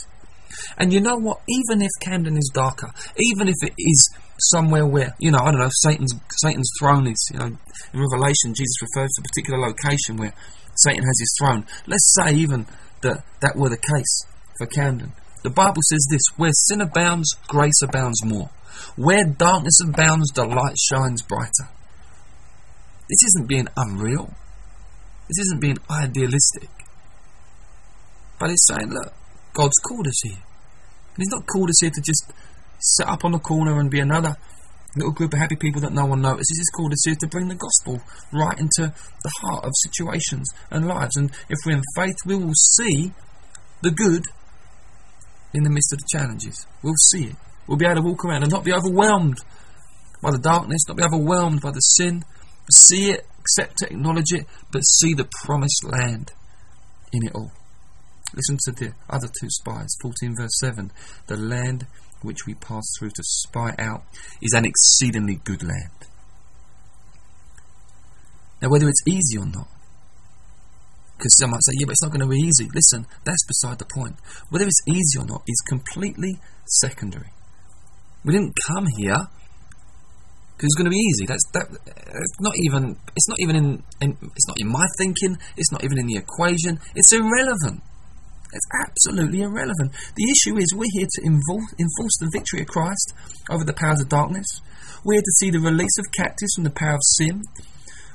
And 0.77 0.91
you 0.93 1.01
know 1.01 1.17
what? 1.17 1.41
Even 1.47 1.81
if 1.81 1.91
Camden 2.01 2.37
is 2.37 2.51
darker, 2.53 2.91
even 3.17 3.47
if 3.47 3.55
it 3.61 3.73
is 3.77 4.09
somewhere 4.51 4.85
where, 4.85 5.15
you 5.19 5.31
know, 5.31 5.39
I 5.39 5.51
don't 5.51 5.59
know, 5.59 5.69
Satan's 5.81 6.13
Satan's 6.41 6.69
throne 6.79 7.07
is, 7.07 7.29
you 7.31 7.39
know, 7.39 7.45
in 7.45 7.99
Revelation, 7.99 8.53
Jesus 8.55 8.81
refers 8.81 9.11
to 9.11 9.21
a 9.21 9.27
particular 9.29 9.59
location 9.59 10.17
where 10.17 10.33
Satan 10.75 11.03
has 11.03 11.19
his 11.19 11.35
throne. 11.39 11.65
Let's 11.87 12.15
say 12.19 12.35
even 12.35 12.65
that 13.01 13.23
that 13.41 13.55
were 13.55 13.69
the 13.69 13.77
case 13.77 14.25
for 14.57 14.67
Camden. 14.67 15.13
The 15.43 15.49
Bible 15.49 15.81
says 15.89 16.07
this 16.09 16.21
where 16.37 16.51
sin 16.53 16.81
abounds, 16.81 17.33
grace 17.47 17.81
abounds 17.83 18.23
more. 18.25 18.49
Where 18.95 19.25
darkness 19.25 19.79
abounds, 19.83 20.31
the 20.31 20.45
light 20.45 20.77
shines 20.77 21.21
brighter. 21.21 21.69
This 23.09 23.23
isn't 23.25 23.47
being 23.47 23.67
unreal. 23.75 24.33
This 25.27 25.39
isn't 25.39 25.61
being 25.61 25.77
idealistic. 25.89 26.69
But 28.39 28.51
it's 28.51 28.67
saying, 28.67 28.89
look, 28.89 29.13
God's 29.53 29.77
called 29.87 30.07
us 30.07 30.19
here. 30.23 30.33
And 30.33 31.17
He's 31.17 31.31
not 31.31 31.45
called 31.47 31.69
us 31.69 31.79
here 31.81 31.91
to 31.91 32.01
just 32.01 32.31
sit 32.79 33.07
up 33.07 33.23
on 33.23 33.33
a 33.33 33.39
corner 33.39 33.79
and 33.79 33.89
be 33.89 33.99
another 33.99 34.35
little 34.95 35.11
group 35.11 35.33
of 35.33 35.39
happy 35.39 35.55
people 35.55 35.81
that 35.81 35.93
no 35.93 36.05
one 36.05 36.21
notices. 36.21 36.57
He's 36.57 36.69
called 36.75 36.91
us 36.91 37.03
here 37.05 37.15
to 37.19 37.27
bring 37.27 37.47
the 37.47 37.55
gospel 37.55 38.01
right 38.31 38.59
into 38.59 38.93
the 39.23 39.31
heart 39.41 39.65
of 39.65 39.71
situations 39.75 40.47
and 40.69 40.87
lives. 40.87 41.15
And 41.15 41.31
if 41.49 41.57
we're 41.65 41.77
in 41.77 41.83
faith, 41.95 42.17
we 42.25 42.35
will 42.35 42.53
see 42.53 43.11
the 43.81 43.91
good 43.91 44.23
in 45.53 45.63
the 45.63 45.69
midst 45.69 45.93
of 45.93 45.99
the 45.99 46.17
challenges. 46.17 46.65
We'll 46.83 46.93
see 47.11 47.25
it. 47.25 47.35
We'll 47.67 47.77
be 47.77 47.85
able 47.85 48.01
to 48.01 48.01
walk 48.01 48.25
around 48.25 48.43
and 48.43 48.51
not 48.51 48.65
be 48.65 48.73
overwhelmed 48.73 49.39
by 50.21 50.31
the 50.31 50.39
darkness, 50.39 50.87
not 50.87 50.97
be 50.97 51.03
overwhelmed 51.03 51.61
by 51.61 51.71
the 51.71 51.79
sin. 51.79 52.23
See 52.71 53.11
it, 53.11 53.25
accept 53.39 53.83
it, 53.83 53.91
acknowledge 53.91 54.31
it, 54.31 54.45
but 54.71 54.81
see 54.81 55.13
the 55.13 55.27
promised 55.43 55.83
land 55.83 56.31
in 57.11 57.27
it 57.27 57.35
all. 57.35 57.51
Listen 58.33 58.57
to 58.65 58.71
the 58.71 58.93
other 59.09 59.27
two 59.27 59.49
spies, 59.49 59.95
14 60.01 60.35
verse 60.37 60.57
7. 60.59 60.91
The 61.27 61.37
land 61.37 61.87
which 62.21 62.45
we 62.47 62.53
pass 62.55 62.83
through 62.97 63.11
to 63.11 63.23
spy 63.23 63.75
out 63.77 64.03
is 64.41 64.53
an 64.53 64.65
exceedingly 64.65 65.39
good 65.43 65.61
land. 65.61 66.07
Now, 68.61 68.69
whether 68.69 68.87
it's 68.87 69.03
easy 69.05 69.37
or 69.37 69.45
not, 69.45 69.67
because 71.17 71.37
some 71.37 71.51
might 71.51 71.63
say, 71.63 71.73
yeah, 71.79 71.85
but 71.85 71.91
it's 71.91 72.03
not 72.03 72.11
going 72.11 72.21
to 72.21 72.27
be 72.27 72.39
easy. 72.39 72.69
Listen, 72.73 73.05
that's 73.23 73.45
beside 73.45 73.79
the 73.79 73.85
point. 73.85 74.15
Whether 74.49 74.65
it's 74.65 74.81
easy 74.87 75.19
or 75.19 75.25
not 75.25 75.43
is 75.47 75.61
completely 75.67 76.39
secondary. 76.65 77.31
We 78.25 78.33
didn't 78.33 78.57
come 78.67 78.87
here 78.97 79.27
because 80.55 80.67
it's 80.67 80.75
going 80.75 80.85
to 80.85 80.91
be 80.91 80.97
easy. 80.97 81.25
That's 81.25 81.43
that. 81.53 81.67
It's 81.85 82.39
not 82.39 82.53
even. 82.57 82.97
It's 83.15 83.27
not 83.27 83.39
even 83.39 83.55
in, 83.55 83.83
in. 84.01 84.17
It's 84.35 84.47
not 84.47 84.59
in 84.59 84.67
my 84.67 84.85
thinking. 84.97 85.37
It's 85.57 85.71
not 85.71 85.83
even 85.83 85.99
in 85.99 86.07
the 86.07 86.17
equation. 86.17 86.79
It's 86.95 87.11
irrelevant. 87.11 87.83
It's 88.53 88.69
absolutely 88.85 89.41
irrelevant. 89.41 89.91
The 90.15 90.29
issue 90.29 90.57
is 90.57 90.73
we're 90.73 90.93
here 90.93 91.07
to 91.09 91.21
enforce 91.25 92.17
the 92.19 92.29
victory 92.31 92.61
of 92.61 92.67
Christ 92.67 93.13
over 93.49 93.63
the 93.63 93.73
powers 93.73 94.01
of 94.01 94.09
darkness. 94.09 94.61
We're 95.03 95.15
here 95.15 95.25
to 95.25 95.37
see 95.39 95.49
the 95.49 95.59
release 95.59 95.97
of 95.97 96.05
captives 96.15 96.53
from 96.55 96.63
the 96.63 96.69
power 96.69 96.95
of 96.95 97.03
sin. 97.17 97.43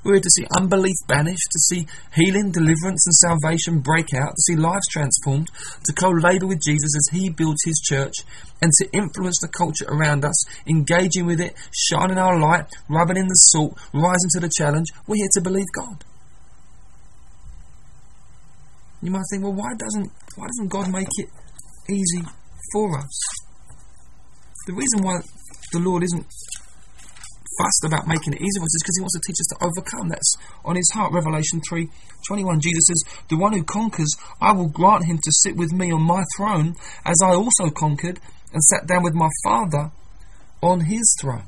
We're 0.04 0.14
here 0.14 0.22
to 0.22 0.30
see 0.30 0.46
unbelief 0.56 0.94
banished, 1.08 1.50
to 1.50 1.58
see 1.58 1.86
healing, 2.14 2.52
deliverance, 2.52 3.04
and 3.04 3.14
salvation 3.14 3.80
break 3.80 4.14
out, 4.14 4.30
to 4.30 4.42
see 4.46 4.56
lives 4.56 4.86
transformed, 4.90 5.48
to 5.84 5.92
co 5.92 6.10
labour 6.10 6.46
with 6.46 6.62
Jesus 6.64 6.94
as 6.96 7.18
He 7.18 7.30
builds 7.30 7.64
His 7.64 7.80
church, 7.80 8.14
and 8.62 8.70
to 8.78 8.88
influence 8.92 9.38
the 9.40 9.48
culture 9.48 9.86
around 9.88 10.24
us, 10.24 10.38
engaging 10.66 11.26
with 11.26 11.40
it, 11.40 11.54
shining 11.74 12.16
our 12.16 12.38
light, 12.38 12.66
rubbing 12.88 13.16
in 13.16 13.26
the 13.26 13.34
salt, 13.34 13.76
rising 13.92 14.30
to 14.34 14.40
the 14.40 14.50
challenge. 14.56 14.86
We're 15.06 15.16
here 15.16 15.34
to 15.34 15.40
believe 15.40 15.66
God. 15.76 16.04
You 19.02 19.10
might 19.10 19.22
think, 19.30 19.44
well, 19.44 19.54
why 19.54 19.74
doesn't 19.78 20.10
why 20.36 20.46
doesn't 20.46 20.68
God 20.68 20.90
make 20.90 21.08
it 21.18 21.28
easy 21.88 22.22
for 22.72 22.98
us? 22.98 23.20
The 24.66 24.74
reason 24.74 25.02
why 25.02 25.20
the 25.72 25.78
Lord 25.78 26.02
isn't 26.02 26.26
fussed 27.58 27.84
about 27.84 28.06
making 28.06 28.34
it 28.34 28.40
easy 28.40 28.58
for 28.58 28.64
us 28.64 28.74
is 28.74 28.82
because 28.82 28.96
He 28.98 29.02
wants 29.02 29.18
to 29.18 29.24
teach 29.26 29.40
us 29.40 29.48
to 29.54 29.58
overcome. 29.64 30.08
That's 30.08 30.36
on 30.64 30.76
His 30.76 30.90
heart. 30.92 31.12
Revelation 31.12 31.60
three 31.68 31.88
twenty 32.26 32.44
one. 32.44 32.60
Jesus 32.60 32.84
says, 32.86 33.02
"The 33.28 33.38
one 33.38 33.52
who 33.52 33.62
conquers, 33.64 34.14
I 34.40 34.52
will 34.52 34.68
grant 34.68 35.06
him 35.06 35.18
to 35.18 35.32
sit 35.32 35.56
with 35.56 35.72
me 35.72 35.92
on 35.92 36.02
my 36.02 36.22
throne, 36.36 36.74
as 37.04 37.16
I 37.22 37.34
also 37.34 37.70
conquered 37.70 38.20
and 38.52 38.62
sat 38.64 38.86
down 38.86 39.02
with 39.02 39.14
my 39.14 39.28
Father 39.44 39.92
on 40.60 40.80
His 40.80 41.16
throne." 41.20 41.46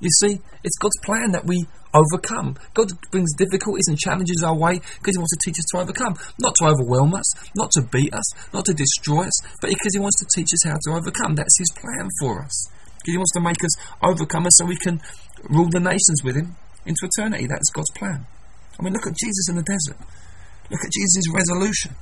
You 0.00 0.10
see, 0.20 0.40
it's 0.62 0.76
God's 0.76 1.00
plan 1.04 1.32
that 1.32 1.46
we 1.46 1.66
overcome. 1.96 2.56
God 2.74 2.92
brings 3.10 3.32
difficulties 3.34 3.88
and 3.88 3.98
challenges 3.98 4.42
our 4.44 4.56
way 4.56 4.78
because 4.78 5.16
He 5.16 5.22
wants 5.22 5.34
to 5.36 5.42
teach 5.44 5.58
us 5.58 5.68
to 5.72 5.78
overcome. 5.80 6.14
Not 6.38 6.54
to 6.60 6.68
overwhelm 6.68 7.14
us, 7.14 7.26
not 7.56 7.70
to 7.72 7.82
beat 7.82 8.12
us, 8.12 8.28
not 8.52 8.64
to 8.66 8.74
destroy 8.74 9.24
us, 9.24 9.36
but 9.60 9.70
because 9.70 9.94
He 9.94 10.00
wants 10.00 10.20
to 10.20 10.26
teach 10.34 10.52
us 10.52 10.64
how 10.68 10.76
to 10.76 10.90
overcome. 10.98 11.34
That's 11.34 11.58
His 11.58 11.72
plan 11.80 12.08
for 12.20 12.42
us. 12.42 12.68
Because 13.00 13.14
He 13.14 13.18
wants 13.18 13.32
to 13.32 13.40
make 13.40 13.62
us 13.64 13.74
overcomers 14.02 14.52
so 14.60 14.66
we 14.66 14.76
can 14.76 15.00
rule 15.48 15.68
the 15.70 15.80
nations 15.80 16.22
with 16.22 16.36
Him 16.36 16.56
into 16.84 17.08
eternity. 17.08 17.46
That's 17.46 17.70
God's 17.72 17.90
plan. 17.96 18.26
I 18.78 18.82
mean, 18.82 18.92
look 18.92 19.06
at 19.06 19.16
Jesus 19.16 19.48
in 19.48 19.56
the 19.56 19.64
desert. 19.64 19.98
Look 20.70 20.84
at 20.84 20.92
Jesus' 20.92 21.32
resolution. 21.32 21.96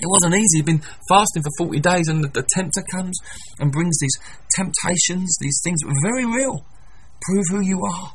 It 0.00 0.06
wasn't 0.06 0.34
easy. 0.34 0.58
He'd 0.58 0.66
been 0.66 0.82
fasting 1.08 1.42
for 1.42 1.50
40 1.66 1.80
days, 1.80 2.08
and 2.08 2.22
the, 2.22 2.28
the 2.28 2.46
tempter 2.54 2.82
comes 2.92 3.18
and 3.58 3.72
brings 3.72 3.98
these 3.98 4.14
temptations, 4.54 5.36
these 5.40 5.60
things 5.64 5.80
very 6.02 6.24
real. 6.24 6.64
Prove 7.22 7.44
who 7.50 7.60
you 7.60 7.82
are. 7.84 8.12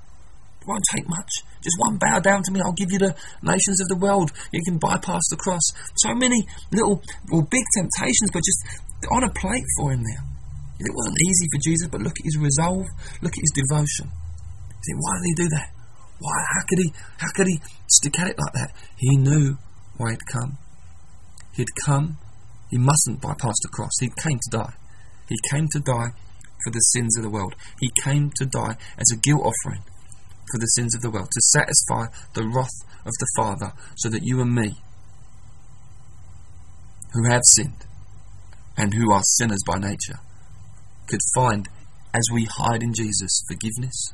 It 0.63 0.69
won't 0.69 0.83
take 0.95 1.09
much. 1.09 1.43
Just 1.59 1.75
one 1.77 1.99
bow 1.99 2.19
down 2.19 2.41
to 2.43 2.51
me, 2.51 2.61
I'll 2.63 2.71
give 2.71 2.91
you 2.91 2.99
the 2.99 3.15
nations 3.43 3.81
of 3.81 3.87
the 3.89 3.99
world. 3.99 4.31
You 4.53 4.61
can 4.63 4.79
bypass 4.79 5.27
the 5.29 5.35
cross. 5.35 5.63
So 5.99 6.15
many 6.15 6.47
little, 6.71 7.03
well, 7.29 7.43
big 7.51 7.67
temptations, 7.75 8.31
but 8.31 8.43
just 8.47 8.63
on 9.11 9.27
a 9.27 9.33
plate 9.35 9.67
for 9.75 9.91
him 9.91 10.03
there. 10.07 10.23
It 10.79 10.95
wasn't 10.95 11.17
easy 11.19 11.47
for 11.51 11.59
Jesus, 11.59 11.87
but 11.91 11.99
look 11.99 12.15
at 12.15 12.23
his 12.23 12.39
resolve, 12.39 12.87
look 13.21 13.35
at 13.35 13.43
his 13.43 13.51
devotion. 13.59 14.07
See, 14.07 14.95
why 14.95 15.19
did 15.19 15.27
he 15.27 15.35
do 15.35 15.49
that? 15.51 15.69
Why? 16.19 16.37
How 16.55 16.63
could 16.67 16.79
he? 16.79 16.93
How 17.17 17.31
could 17.35 17.47
he 17.47 17.59
stick 17.87 18.19
at 18.19 18.27
it 18.27 18.39
like 18.39 18.53
that? 18.53 18.71
He 18.97 19.17
knew 19.17 19.57
why 19.97 20.11
he'd 20.11 20.27
come. 20.31 20.57
He'd 21.55 21.75
come. 21.85 22.17
He 22.71 22.77
mustn't 22.77 23.21
bypass 23.21 23.55
the 23.63 23.69
cross. 23.69 23.91
He 23.99 24.09
came 24.15 24.39
to 24.39 24.57
die. 24.57 24.73
He 25.27 25.35
came 25.51 25.67
to 25.71 25.79
die 25.79 26.11
for 26.63 26.71
the 26.71 26.79
sins 26.79 27.17
of 27.17 27.23
the 27.23 27.29
world. 27.29 27.55
He 27.79 27.91
came 28.03 28.31
to 28.37 28.45
die 28.45 28.77
as 28.97 29.11
a 29.11 29.17
guilt 29.17 29.43
offering 29.43 29.83
for 30.51 30.59
the 30.59 30.65
sins 30.67 30.95
of 30.95 31.01
the 31.01 31.09
world, 31.09 31.29
to 31.31 31.41
satisfy 31.41 32.05
the 32.33 32.47
wrath 32.47 32.83
of 33.05 33.11
the 33.19 33.27
Father, 33.35 33.73
so 33.97 34.09
that 34.09 34.23
you 34.23 34.41
and 34.41 34.53
me, 34.53 34.75
who 37.13 37.29
have 37.29 37.41
sinned 37.45 37.85
and 38.77 38.93
who 38.93 39.11
are 39.11 39.21
sinners 39.23 39.61
by 39.65 39.77
nature, 39.77 40.19
could 41.07 41.19
find, 41.35 41.69
as 42.13 42.23
we 42.33 42.45
hide 42.45 42.81
in 42.81 42.93
Jesus, 42.93 43.43
forgiveness, 43.47 44.13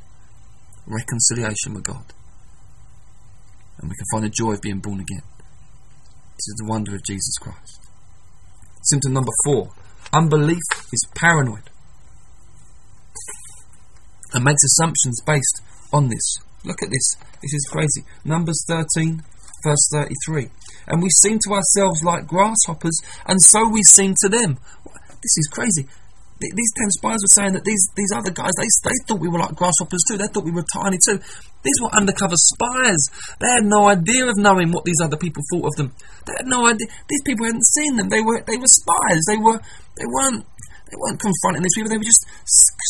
reconciliation 0.86 1.74
with 1.74 1.84
God, 1.84 2.12
and 3.78 3.88
we 3.88 3.96
can 3.96 4.06
find 4.12 4.24
the 4.24 4.28
joy 4.28 4.52
of 4.52 4.60
being 4.60 4.80
born 4.80 5.00
again. 5.00 5.22
This 6.36 6.48
is 6.48 6.56
the 6.58 6.68
wonder 6.68 6.94
of 6.94 7.04
Jesus 7.04 7.36
Christ. 7.38 7.80
Symptom 8.82 9.12
number 9.12 9.32
four 9.44 9.70
unbelief 10.12 10.62
is 10.92 11.06
paranoid 11.14 11.70
and 14.32 14.44
makes 14.44 14.64
assumptions 14.64 15.20
based 15.24 15.62
on 15.92 16.08
this. 16.08 16.38
Look 16.64 16.82
at 16.82 16.90
this. 16.90 17.16
This 17.42 17.54
is 17.54 17.68
crazy. 17.70 18.04
Numbers 18.24 18.64
13, 18.68 19.22
verse 19.64 19.88
33. 19.92 20.48
And 20.88 21.02
we 21.02 21.08
seem 21.22 21.38
to 21.46 21.54
ourselves 21.54 22.02
like 22.04 22.26
grasshoppers, 22.26 22.98
and 23.26 23.40
so 23.40 23.68
we 23.68 23.82
seem 23.82 24.14
to 24.22 24.28
them. 24.28 24.58
This 25.22 25.36
is 25.36 25.48
crazy. 25.52 25.86
These 26.40 26.72
ten 26.72 26.90
spies 26.96 27.20
were 27.20 27.36
saying 27.36 27.52
that 27.52 27.64
these, 27.64 27.84
these 27.94 28.08
other 28.16 28.30
guys, 28.30 28.52
they, 28.56 28.64
they 28.88 28.96
thought 29.06 29.20
we 29.20 29.28
were 29.28 29.38
like 29.38 29.54
grasshoppers 29.54 30.00
too. 30.08 30.16
They 30.16 30.26
thought 30.26 30.44
we 30.44 30.56
were 30.56 30.64
tiny 30.72 30.96
too. 30.96 31.20
These 31.62 31.80
were 31.82 31.92
undercover 31.92 32.34
spies. 32.34 33.36
They 33.40 33.48
had 33.48 33.64
no 33.64 33.88
idea 33.88 34.24
of 34.24 34.38
knowing 34.38 34.72
what 34.72 34.84
these 34.84 35.00
other 35.02 35.18
people 35.18 35.42
thought 35.52 35.66
of 35.66 35.76
them. 35.76 35.92
They 36.24 36.32
had 36.38 36.46
no 36.46 36.64
idea. 36.66 36.86
These 37.08 37.22
people 37.26 37.44
hadn't 37.44 37.66
seen 37.66 37.96
them. 37.96 38.08
They 38.08 38.22
were 38.22 38.40
they 38.46 38.56
were 38.56 38.72
spies. 38.72 39.20
They 39.28 39.36
were 39.36 39.60
they 40.00 40.08
weren't 40.08 40.46
they 40.90 40.96
weren't 40.98 41.20
confronting 41.20 41.62
these 41.62 41.74
people, 41.74 41.90
they 41.90 41.98
were 41.98 42.04
just 42.04 42.26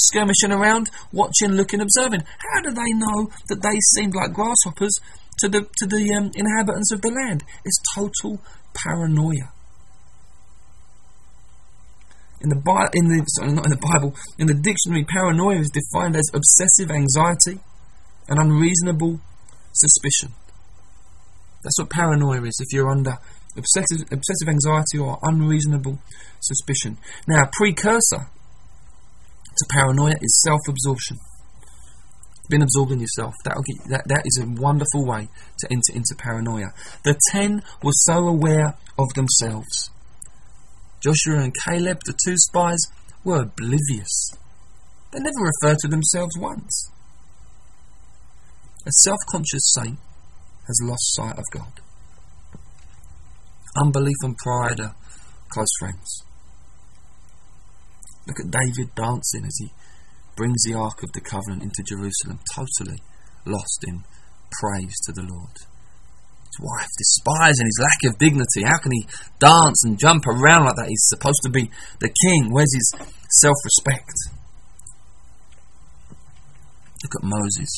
skirmishing 0.09 0.53
around, 0.53 0.91
watching, 1.13 1.53
looking, 1.53 1.81
observing. 1.81 2.23
How 2.39 2.63
do 2.63 2.71
they 2.71 2.93
know 2.95 3.31
that 3.49 3.63
they 3.63 3.79
seemed 3.95 4.15
like 4.15 4.33
grasshoppers 4.33 4.97
to 5.39 5.49
the, 5.49 5.69
to 5.77 5.87
the 5.87 6.15
um, 6.17 6.31
inhabitants 6.35 6.93
of 6.93 7.03
the 7.03 7.11
land? 7.11 7.45
It's 7.65 7.79
total 7.95 8.41
paranoia. 8.73 9.53
In 12.41 12.49
the, 12.49 12.57
Bi- 12.57 12.89
in 12.95 13.09
the 13.09 13.23
sorry, 13.37 13.53
not 13.53 13.67
in 13.67 13.71
the 13.71 13.77
Bible, 13.77 14.15
in 14.39 14.47
the 14.47 14.55
dictionary, 14.55 15.05
paranoia 15.05 15.59
is 15.59 15.69
defined 15.69 16.17
as 16.17 16.25
obsessive 16.33 16.91
anxiety 16.91 17.61
and 18.29 18.39
unreasonable 18.39 19.21
suspicion. 19.73 20.33
That's 21.63 21.79
what 21.79 21.91
paranoia 21.91 22.43
is. 22.45 22.57
If 22.61 22.73
you're 22.73 22.89
under 22.89 23.19
obsessive, 23.57 24.07
obsessive 24.13 24.49
anxiety 24.49 24.99
or 24.99 25.19
unreasonable 25.23 25.99
suspicion. 26.41 26.99
Now, 27.29 27.43
a 27.43 27.51
precursor 27.53 28.31
to 29.57 29.67
paranoia 29.71 30.15
is 30.21 30.43
self 30.43 30.61
absorption. 30.69 31.19
been 32.49 32.63
absorbed 32.63 32.93
in 32.93 33.01
yourself. 33.01 33.35
That'll 33.45 33.63
get, 33.63 33.91
that, 33.91 34.05
that 34.09 34.23
is 34.25 34.39
a 34.43 34.61
wonderful 34.61 35.07
way 35.07 35.29
to 35.59 35.69
enter 35.71 35.93
into 35.95 36.15
paranoia. 36.17 36.73
The 37.05 37.19
ten 37.31 37.63
were 37.83 37.93
so 37.95 38.27
aware 38.27 38.75
of 38.99 39.09
themselves. 39.15 39.91
Joshua 41.03 41.43
and 41.43 41.55
Caleb, 41.65 41.99
the 42.05 42.15
two 42.25 42.37
spies, 42.37 42.81
were 43.25 43.43
oblivious. 43.43 44.33
They 45.13 45.19
never 45.21 45.51
referred 45.63 45.79
to 45.81 45.89
themselves 45.89 46.37
once. 46.39 46.91
A 48.87 48.91
self 49.03 49.19
conscious 49.31 49.73
saint 49.75 49.99
has 50.67 50.81
lost 50.83 51.15
sight 51.15 51.39
of 51.39 51.45
God. 51.53 51.81
Unbelief 53.81 54.16
and 54.23 54.37
pride 54.37 54.81
are 54.81 54.95
close 55.49 55.73
friends. 55.79 56.23
Look 58.27 58.37
at 58.40 58.51
David 58.51 58.95
dancing 58.95 59.45
as 59.47 59.57
he 59.59 59.73
brings 60.37 60.62
the 60.64 60.75
Ark 60.75 61.03
of 61.03 61.12
the 61.12 61.21
Covenant 61.21 61.62
into 61.62 61.83
Jerusalem, 61.83 62.40
totally 62.55 63.01
lost 63.47 63.85
in 63.87 64.05
praise 64.61 64.95
to 65.07 65.12
the 65.12 65.23
Lord. 65.23 65.57
His 65.57 66.61
wife 66.61 66.90
despising 66.99 67.66
his 67.66 67.81
lack 67.81 68.12
of 68.12 68.19
dignity. 68.19 68.62
How 68.64 68.79
can 68.79 68.93
he 68.93 69.07
dance 69.38 69.85
and 69.85 69.99
jump 69.99 70.27
around 70.27 70.66
like 70.66 70.77
that? 70.77 70.88
He's 70.88 71.09
supposed 71.09 71.40
to 71.45 71.51
be 71.51 71.71
the 72.01 72.12
king. 72.27 72.51
Where's 72.51 72.75
his 72.75 72.93
self 73.40 73.57
respect? 73.64 74.12
Look 77.03 77.14
at 77.16 77.29
Moses 77.29 77.71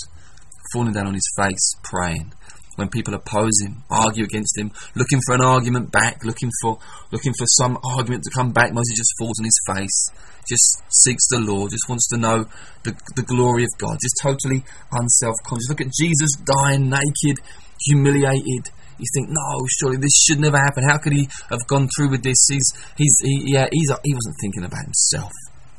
falling 0.73 0.93
down 0.95 1.07
on 1.07 1.15
his 1.15 1.31
face, 1.37 1.75
praying. 1.85 2.33
When 2.77 2.89
people 2.89 3.13
oppose 3.13 3.53
him, 3.63 3.85
argue 3.91 4.25
against 4.25 4.57
him, 4.57 4.73
looking 4.95 5.21
for 5.27 5.35
an 5.35 5.43
argument 5.43 5.93
back, 5.93 6.25
looking 6.25 6.51
for 6.63 6.79
looking 7.11 7.35
for 7.37 7.47
some 7.47 7.79
argument 7.85 8.25
to 8.25 8.31
come 8.31 8.53
back, 8.53 8.73
Moses 8.73 8.97
just 8.97 9.13
falls 9.19 9.39
on 9.39 9.45
his 9.45 9.61
face, 9.67 10.09
just 10.49 10.81
seeks 11.05 11.27
the 11.29 11.41
Lord, 11.41 11.71
just 11.71 11.89
wants 11.89 12.09
to 12.09 12.17
know 12.17 12.45
the, 12.85 12.97
the 13.15 13.23
glory 13.23 13.65
of 13.65 13.71
God, 13.77 13.99
just 14.01 14.17
totally 14.23 14.65
unself 14.91 15.37
conscious. 15.45 15.69
Look 15.69 15.83
at 15.83 15.93
Jesus 15.93 16.33
dying 16.41 16.89
naked, 16.89 17.45
humiliated. 17.85 18.73
You 18.99 19.07
think, 19.15 19.29
no, 19.29 19.67
surely 19.81 19.99
this 19.99 20.17
should 20.25 20.41
never 20.41 20.57
happen. 20.57 20.85
How 20.89 20.97
could 20.97 21.13
he 21.13 21.29
have 21.51 21.67
gone 21.67 21.89
through 21.97 22.11
with 22.11 22.23
this? 22.23 22.39
He's, 22.49 22.73
he's, 22.97 23.17
he, 23.21 23.53
yeah, 23.53 23.67
he's, 23.71 23.91
he 24.05 24.15
wasn't 24.15 24.37
thinking 24.41 24.65
about 24.65 24.85
himself 24.85 25.33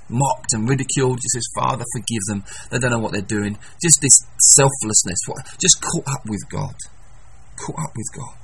mocked 0.09 0.53
and 0.53 0.67
ridiculed. 0.67 1.17
Just 1.17 1.33
says, 1.33 1.47
Father, 1.55 1.83
forgive 1.93 2.23
them. 2.27 2.43
They 2.71 2.79
don't 2.79 2.91
know 2.91 2.99
what 2.99 3.13
they're 3.13 3.21
doing. 3.21 3.57
Just 3.81 4.01
this 4.01 4.25
selflessness. 4.55 5.19
Just 5.59 5.81
caught 5.81 6.07
up 6.07 6.23
with 6.27 6.41
God. 6.49 6.75
Caught 7.57 7.79
up 7.79 7.93
with 7.95 8.07
God. 8.15 8.43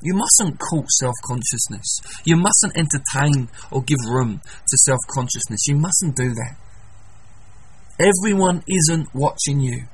You 0.00 0.14
mustn't 0.14 0.60
court 0.60 0.88
self 0.90 1.14
consciousness. 1.26 2.00
You 2.24 2.36
mustn't 2.36 2.76
entertain 2.76 3.48
or 3.70 3.82
give 3.82 3.98
room 4.08 4.40
to 4.44 4.76
self 4.84 5.00
consciousness. 5.10 5.66
You 5.66 5.76
mustn't 5.76 6.14
do 6.14 6.30
that. 6.30 6.56
Everyone 7.98 8.62
isn't 8.68 9.12
watching 9.12 9.60
you. 9.60 9.84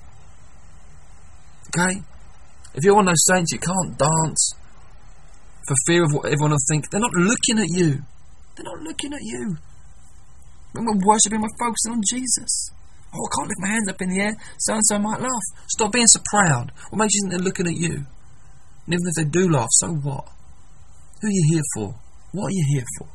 Okay? 1.69 2.03
If 2.75 2.85
you're 2.85 2.95
one 2.95 3.09
of 3.09 3.13
those 3.13 3.25
saints, 3.35 3.53
you 3.53 3.59
can't 3.59 3.97
dance 3.97 4.55
for 5.67 5.75
fear 5.87 6.05
of 6.05 6.13
what 6.13 6.27
everyone 6.27 6.51
will 6.51 6.59
think. 6.69 6.91
They're 6.91 7.01
not 7.01 7.15
looking 7.15 7.59
at 7.59 7.69
you. 7.69 8.03
They're 8.57 8.65
not 8.65 8.83
looking 8.83 9.13
at 9.13 9.23
you. 9.23 9.57
We're 10.75 11.07
worshipping, 11.07 11.41
we're 11.41 11.59
focusing 11.59 11.93
on 11.93 12.03
Jesus. 12.09 12.71
Oh, 13.15 13.27
I 13.27 13.31
can't 13.37 13.49
lift 13.49 13.61
my 13.61 13.69
hands 13.69 13.89
up 13.89 14.03
in 14.03 14.09
the 14.11 14.21
air. 14.21 14.37
So 14.59 14.75
and 14.75 14.87
so 14.87 14.99
might 14.99 15.21
laugh. 15.21 15.47
Stop 15.69 15.93
being 15.93 16.07
so 16.07 16.21
proud. 16.31 16.73
What 16.91 16.99
makes 16.99 17.15
you 17.15 17.23
think 17.23 17.33
they're 17.33 17.47
looking 17.47 17.67
at 17.69 17.77
you? 17.77 18.07
And 18.87 18.95
even 18.95 19.07
if 19.07 19.15
they 19.15 19.25
do 19.25 19.49
laugh, 19.49 19.69
so 19.71 19.89
what? 19.89 20.25
Who 21.21 21.29
are 21.29 21.31
you 21.31 21.45
here 21.53 21.63
for? 21.75 21.95
What 22.33 22.47
are 22.47 22.51
you 22.51 22.67
here 22.75 22.85
for? 22.99 23.09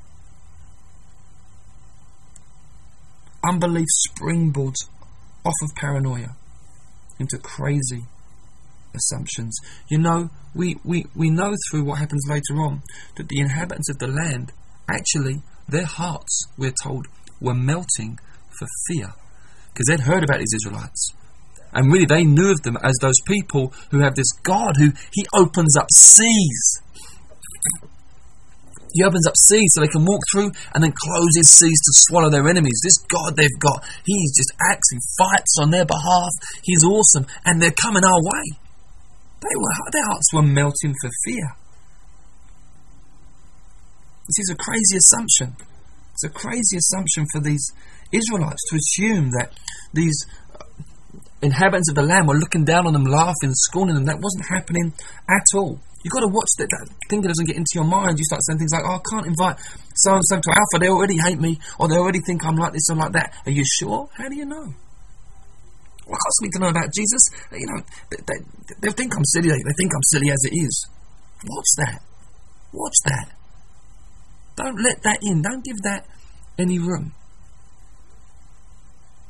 Unbelief 3.47 3.87
springboards 4.07 4.87
off 5.45 5.53
of 5.63 5.75
paranoia 5.75 6.35
into 7.19 7.37
crazy 7.37 8.03
assumptions. 8.95 9.57
You 9.89 9.99
know, 9.99 10.29
we, 10.55 10.77
we, 10.83 11.05
we 11.15 11.29
know 11.29 11.53
through 11.69 11.83
what 11.83 11.99
happens 11.99 12.25
later 12.29 12.61
on 12.61 12.83
that 13.17 13.27
the 13.27 13.39
inhabitants 13.39 13.89
of 13.89 13.99
the 13.99 14.07
land 14.07 14.51
Actually, 14.89 15.41
their 15.67 15.85
hearts, 15.85 16.47
we're 16.57 16.73
told, 16.83 17.05
were 17.39 17.53
melting 17.53 18.17
for 18.57 18.67
fear 18.87 19.13
because 19.71 19.85
they'd 19.87 20.05
heard 20.05 20.23
about 20.23 20.39
these 20.39 20.53
Israelites. 20.55 21.13
And 21.71 21.93
really, 21.93 22.05
they 22.05 22.23
knew 22.23 22.51
of 22.51 22.61
them 22.63 22.77
as 22.81 22.95
those 22.99 23.21
people 23.27 23.71
who 23.91 23.99
have 23.99 24.15
this 24.15 24.31
God 24.43 24.77
who 24.77 24.91
He 25.13 25.25
opens 25.35 25.77
up 25.77 25.87
seas. 25.93 26.81
He 28.91 29.03
opens 29.03 29.27
up 29.27 29.35
seas 29.37 29.69
so 29.71 29.81
they 29.81 29.87
can 29.87 30.03
walk 30.03 30.21
through 30.31 30.49
and 30.73 30.83
then 30.83 30.91
closes 30.97 31.53
seas 31.53 31.77
to 31.77 31.93
swallow 32.09 32.31
their 32.31 32.47
enemies. 32.49 32.81
This 32.83 32.97
God 33.05 33.37
they've 33.37 33.59
got, 33.59 33.83
He 34.03 34.15
just 34.35 34.51
acts 34.71 34.91
and 34.91 35.01
fights 35.17 35.55
on 35.61 35.69
their 35.69 35.85
behalf. 35.85 36.31
He's 36.63 36.83
awesome, 36.83 37.27
and 37.45 37.61
they're 37.61 37.71
coming 37.71 38.03
our 38.03 38.19
way. 38.19 38.57
They 39.41 39.55
were, 39.55 39.91
their 39.91 40.05
hearts 40.09 40.33
were 40.33 40.41
melting 40.41 40.95
for 41.01 41.09
fear. 41.23 41.55
This 44.29 44.45
is 44.45 44.53
a 44.53 44.61
crazy 44.61 44.97
assumption. 45.01 45.57
It's 46.13 46.23
a 46.23 46.29
crazy 46.29 46.77
assumption 46.77 47.25
for 47.33 47.41
these 47.41 47.65
Israelites 48.13 48.61
to 48.69 48.77
assume 48.77 49.31
that 49.31 49.49
these 49.91 50.13
uh, 50.53 50.65
inhabitants 51.41 51.89
of 51.89 51.95
the 51.95 52.03
land 52.03 52.27
were 52.27 52.37
looking 52.37 52.63
down 52.63 52.85
on 52.85 52.93
them, 52.93 53.05
laughing, 53.05 53.49
scorning 53.53 53.95
them. 53.95 54.05
That 54.05 54.21
wasn't 54.21 54.45
happening 54.45 54.93
at 55.27 55.45
all. 55.55 55.81
You've 56.05 56.13
got 56.13 56.21
to 56.21 56.29
watch 56.29 56.49
that, 56.59 56.69
that 56.69 56.93
thing 57.09 57.21
doesn't 57.21 57.47
get 57.47 57.57
into 57.57 57.73
your 57.73 57.89
mind. 57.89 58.19
You 58.19 58.25
start 58.25 58.45
saying 58.45 58.59
things 58.59 58.69
like, 58.71 58.85
oh, 58.85 59.01
I 59.01 59.09
can't 59.09 59.25
invite 59.25 59.57
so 59.97 60.13
and 60.13 60.23
so 60.29 60.37
to 60.37 60.51
Alpha. 60.53 60.77
They 60.77 60.89
already 60.89 61.17
hate 61.17 61.39
me, 61.39 61.57
or 61.79 61.89
they 61.89 61.97
already 61.97 62.21
think 62.21 62.45
I'm 62.45 62.55
like 62.55 62.73
this 62.73 62.85
or 62.91 62.97
like 62.97 63.13
that. 63.13 63.33
Are 63.47 63.51
you 63.51 63.65
sure? 63.65 64.07
How 64.13 64.29
do 64.29 64.35
you 64.37 64.45
know? 64.45 64.77
Well, 66.05 66.17
I 66.17 66.29
can't 66.45 66.53
to 66.53 66.59
know 66.59 66.69
about 66.69 66.93
Jesus. 66.93 67.21
You 67.51 67.65
know, 67.65 67.81
they, 68.13 68.17
they, 68.29 68.37
they 68.81 68.91
think 68.93 69.17
I'm 69.17 69.25
silly. 69.25 69.49
They 69.49 69.75
think 69.77 69.89
I'm 69.89 70.05
silly 70.13 70.29
as 70.29 70.41
it 70.45 70.53
is. 70.53 70.87
Watch 71.49 71.69
that. 71.77 72.01
Watch 72.73 72.97
that. 73.05 73.38
Don't 74.59 74.75
let 74.83 75.01
that 75.03 75.19
in. 75.23 75.41
Don't 75.41 75.63
give 75.63 75.77
that 75.83 76.05
any 76.59 76.79
room. 76.79 77.13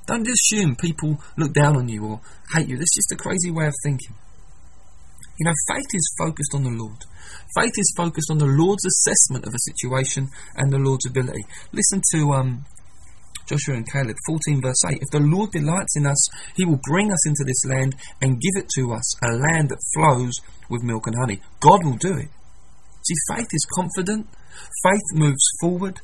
Don't 0.07 0.27
assume 0.27 0.75
people 0.75 1.21
look 1.37 1.53
down 1.53 1.77
on 1.77 1.87
you 1.87 2.03
or 2.03 2.21
hate 2.55 2.67
you. 2.67 2.77
That's 2.77 2.95
just 2.95 3.11
a 3.13 3.15
crazy 3.15 3.51
way 3.51 3.67
of 3.67 3.73
thinking. 3.83 4.15
You 5.37 5.45
know, 5.45 5.53
faith 5.71 5.85
is 5.93 6.15
focused 6.17 6.55
on 6.55 6.63
the 6.63 6.71
Lord. 6.71 6.97
Faith 7.53 7.73
is 7.77 7.93
focused 7.95 8.31
on 8.31 8.39
the 8.39 8.49
Lord's 8.49 8.83
assessment 8.85 9.45
of 9.45 9.53
a 9.53 9.71
situation 9.71 10.29
and 10.55 10.73
the 10.73 10.79
Lord's 10.79 11.05
ability. 11.05 11.45
Listen 11.71 12.01
to 12.15 12.33
um, 12.33 12.65
Joshua 13.45 13.75
and 13.75 13.89
Caleb 13.89 14.17
14, 14.25 14.61
verse 14.63 14.81
8. 14.89 14.97
If 14.99 15.11
the 15.11 15.19
Lord 15.19 15.51
delights 15.51 15.95
in 15.95 16.07
us, 16.07 16.27
he 16.55 16.65
will 16.65 16.79
bring 16.89 17.11
us 17.11 17.27
into 17.27 17.43
this 17.45 17.63
land 17.69 17.93
and 18.19 18.41
give 18.41 18.63
it 18.63 18.67
to 18.79 18.93
us, 18.93 19.13
a 19.23 19.31
land 19.31 19.69
that 19.69 19.79
flows 19.93 20.33
with 20.71 20.81
milk 20.81 21.05
and 21.05 21.15
honey. 21.21 21.39
God 21.59 21.85
will 21.85 21.97
do 21.97 22.17
it. 22.17 22.29
See, 23.05 23.15
faith 23.29 23.47
is 23.53 23.67
confident, 23.75 24.27
Faith 24.83 25.07
moves 25.13 25.45
forward. 25.59 25.99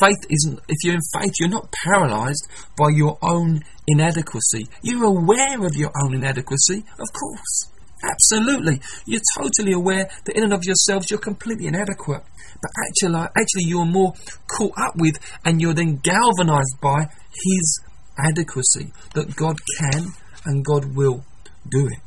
Faith 0.00 0.24
isn't, 0.30 0.60
if 0.68 0.76
you're 0.84 0.94
in 0.94 1.00
faith, 1.12 1.32
you're 1.40 1.48
not 1.48 1.74
paralyzed 1.84 2.46
by 2.76 2.88
your 2.94 3.18
own 3.22 3.62
inadequacy. 3.86 4.68
You're 4.82 5.04
aware 5.04 5.64
of 5.64 5.74
your 5.74 5.90
own 6.02 6.14
inadequacy, 6.14 6.84
of 6.98 7.08
course. 7.12 7.72
Absolutely. 8.04 8.80
You're 9.06 9.20
totally 9.36 9.72
aware 9.72 10.08
that 10.24 10.36
in 10.36 10.44
and 10.44 10.52
of 10.52 10.64
yourselves 10.64 11.10
you're 11.10 11.18
completely 11.18 11.66
inadequate. 11.66 12.22
But 12.62 12.70
actually, 12.86 13.28
actually 13.36 13.64
you're 13.64 13.84
more 13.84 14.14
caught 14.56 14.74
up 14.78 14.94
with 14.96 15.18
and 15.44 15.60
you're 15.60 15.74
then 15.74 15.96
galvanized 15.96 16.80
by 16.80 17.06
His 17.32 17.80
adequacy. 18.18 18.92
That 19.14 19.34
God 19.34 19.56
can 19.80 20.12
and 20.44 20.64
God 20.64 20.94
will 20.96 21.24
do 21.68 21.86
it. 21.86 21.98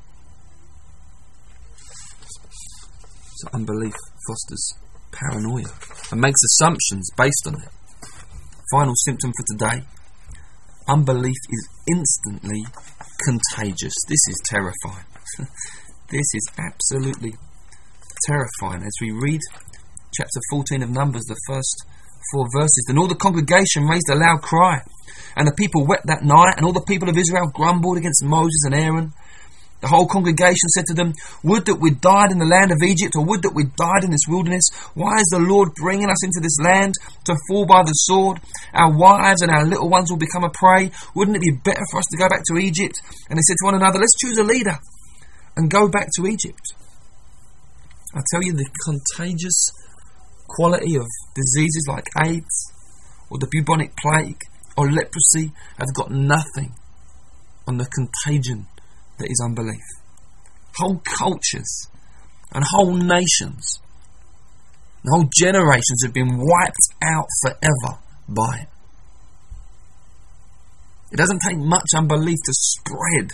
So 3.36 3.50
unbelief 3.54 3.96
fosters 4.28 4.81
paranoia 5.12 5.72
and 6.12 6.22
makes 6.22 6.42
assumptions 6.44 7.10
based 7.18 7.48
on 7.48 7.56
it. 7.56 7.70
Final 8.72 8.94
symptom 8.96 9.32
for 9.32 9.58
today 9.58 9.86
unbelief 10.88 11.38
is 11.50 11.70
instantly 11.88 12.64
contagious. 13.24 13.94
This 14.08 14.24
is 14.28 14.42
terrifying. 14.46 15.06
this 16.10 16.28
is 16.34 16.50
absolutely 16.58 17.34
terrifying. 18.28 18.84
As 18.84 18.94
we 19.02 19.12
read 19.12 19.40
chapter 20.14 20.40
14 20.52 20.84
of 20.84 20.90
Numbers, 20.90 21.24
the 21.24 21.40
first 21.48 21.86
four 22.32 22.46
verses, 22.54 22.86
then 22.88 22.98
all 22.98 23.08
the 23.08 23.16
congregation 23.16 23.88
raised 23.88 24.10
a 24.10 24.16
loud 24.16 24.42
cry, 24.42 24.82
and 25.36 25.48
the 25.48 25.56
people 25.58 25.86
wept 25.86 26.08
that 26.08 26.24
night, 26.24 26.56
and 26.58 26.66
all 26.66 26.74
the 26.74 26.86
people 26.88 27.10
of 27.10 27.18
Israel 27.18 27.50
grumbled 27.54 27.98
against 27.98 28.24
Moses 28.24 28.64
and 28.66 28.76
Aaron. 28.76 29.14
The 29.82 29.90
whole 29.90 30.06
congregation 30.06 30.70
said 30.78 30.86
to 30.88 30.94
them, 30.94 31.14
Would 31.44 31.66
that 31.66 31.82
we 31.82 31.90
died 31.90 32.30
in 32.30 32.38
the 32.38 32.46
land 32.46 32.72
of 32.72 32.86
Egypt, 32.86 33.18
or 33.18 33.26
would 33.26 33.42
that 33.42 33.58
we 33.58 33.66
died 33.66 34.06
in 34.06 34.14
this 34.14 34.30
wilderness. 34.30 34.70
Why 34.94 35.18
is 35.18 35.30
the 35.34 35.42
Lord 35.42 35.74
bringing 35.74 36.10
us 36.10 36.22
into 36.24 36.38
this 36.38 36.62
land 36.62 36.94
to 37.26 37.34
fall 37.50 37.66
by 37.66 37.82
the 37.82 37.98
sword? 38.06 38.40
Our 38.74 38.94
wives 38.94 39.42
and 39.42 39.50
our 39.50 39.66
little 39.66 39.90
ones 39.90 40.12
will 40.14 40.22
become 40.22 40.46
a 40.46 40.54
prey. 40.54 40.92
Wouldn't 41.16 41.36
it 41.36 41.42
be 41.42 41.58
better 41.66 41.82
for 41.90 41.98
us 41.98 42.06
to 42.14 42.18
go 42.18 42.30
back 42.30 42.46
to 42.46 42.62
Egypt? 42.62 42.94
And 43.30 43.38
they 43.38 43.46
said 43.50 43.58
to 43.58 43.66
one 43.66 43.76
another, 43.76 43.98
Let's 43.98 44.22
choose 44.22 44.38
a 44.38 44.46
leader 44.46 44.78
and 45.58 45.70
go 45.70 45.90
back 45.90 46.10
to 46.16 46.28
Egypt. 46.30 46.78
I 48.14 48.22
tell 48.30 48.44
you, 48.44 48.54
the 48.54 48.70
contagious 48.86 49.72
quality 50.48 50.96
of 50.96 51.08
diseases 51.34 51.86
like 51.88 52.06
AIDS, 52.22 52.72
or 53.30 53.40
the 53.40 53.48
bubonic 53.50 53.96
plague, 53.98 54.42
or 54.78 54.92
leprosy 54.92 55.52
have 55.80 55.94
got 55.96 56.12
nothing, 56.12 56.76
on 57.68 57.78
the 57.78 57.86
contagion 57.86 58.68
that 59.22 59.30
is 59.30 59.42
unbelief. 59.44 59.86
Whole 60.78 61.02
cultures 61.06 61.88
and 62.52 62.64
whole 62.72 62.96
nations 62.96 63.80
and 65.04 65.12
whole 65.12 65.30
generations 65.36 66.02
have 66.04 66.14
been 66.14 66.38
wiped 66.38 66.88
out 67.04 67.28
forever 67.42 68.00
by 68.28 68.62
it. 68.62 68.68
It 71.12 71.18
doesn't 71.18 71.42
take 71.48 71.58
much 71.58 71.88
unbelief 71.96 72.38
to 72.46 72.54
spread 72.54 73.32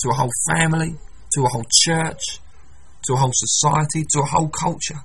to 0.00 0.10
a 0.10 0.14
whole 0.14 0.30
family, 0.50 0.96
to 1.32 1.40
a 1.42 1.48
whole 1.48 1.64
church, 1.82 2.20
to 3.06 3.14
a 3.14 3.16
whole 3.16 3.32
society, 3.32 4.04
to 4.12 4.20
a 4.20 4.26
whole 4.26 4.48
culture. 4.48 5.00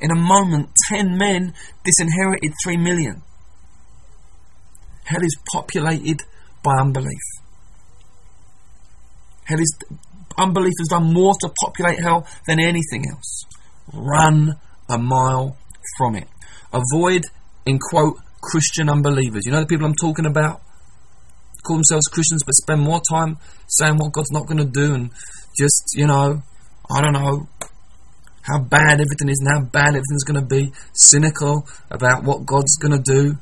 In 0.00 0.10
a 0.10 0.16
moment, 0.16 0.70
ten 0.88 1.16
men 1.16 1.54
disinherited 1.84 2.52
three 2.62 2.76
million. 2.76 3.22
Hell 5.04 5.22
is 5.22 5.36
populated 5.52 6.22
by 6.62 6.76
unbelief. 6.78 7.39
Unbelief 10.38 10.72
has 10.78 10.88
done 10.88 11.12
more 11.12 11.34
to 11.40 11.50
populate 11.64 12.00
hell 12.00 12.26
than 12.46 12.60
anything 12.60 13.04
else. 13.10 13.44
Run 13.92 14.56
a 14.88 14.98
mile 14.98 15.56
from 15.98 16.16
it. 16.16 16.28
Avoid, 16.72 17.24
in 17.66 17.78
quote, 17.78 18.16
Christian 18.40 18.88
unbelievers. 18.88 19.42
You 19.44 19.52
know 19.52 19.60
the 19.60 19.66
people 19.66 19.86
I'm 19.86 19.94
talking 19.94 20.26
about? 20.26 20.62
Call 21.66 21.76
themselves 21.76 22.06
Christians 22.06 22.42
but 22.44 22.54
spend 22.54 22.80
more 22.80 23.02
time 23.10 23.36
saying 23.68 23.96
what 23.96 24.12
God's 24.12 24.32
not 24.32 24.46
going 24.46 24.58
to 24.58 24.64
do 24.64 24.94
and 24.94 25.10
just, 25.58 25.92
you 25.94 26.06
know, 26.06 26.42
I 26.90 27.00
don't 27.02 27.12
know, 27.12 27.48
how 28.42 28.60
bad 28.60 28.94
everything 28.94 29.28
is 29.28 29.42
and 29.44 29.48
how 29.48 29.60
bad 29.60 29.88
everything's 29.88 30.24
going 30.24 30.40
to 30.40 30.46
be, 30.46 30.72
cynical 30.94 31.66
about 31.90 32.24
what 32.24 32.46
God's 32.46 32.76
going 32.78 32.92
to 32.92 33.02
do. 33.02 33.36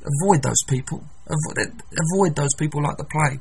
Avoid 0.00 0.42
those 0.42 0.62
people. 0.68 1.04
Avoid, 1.26 1.82
avoid 1.92 2.34
those 2.34 2.54
people 2.58 2.82
like 2.82 2.96
the 2.96 3.04
plague. 3.04 3.40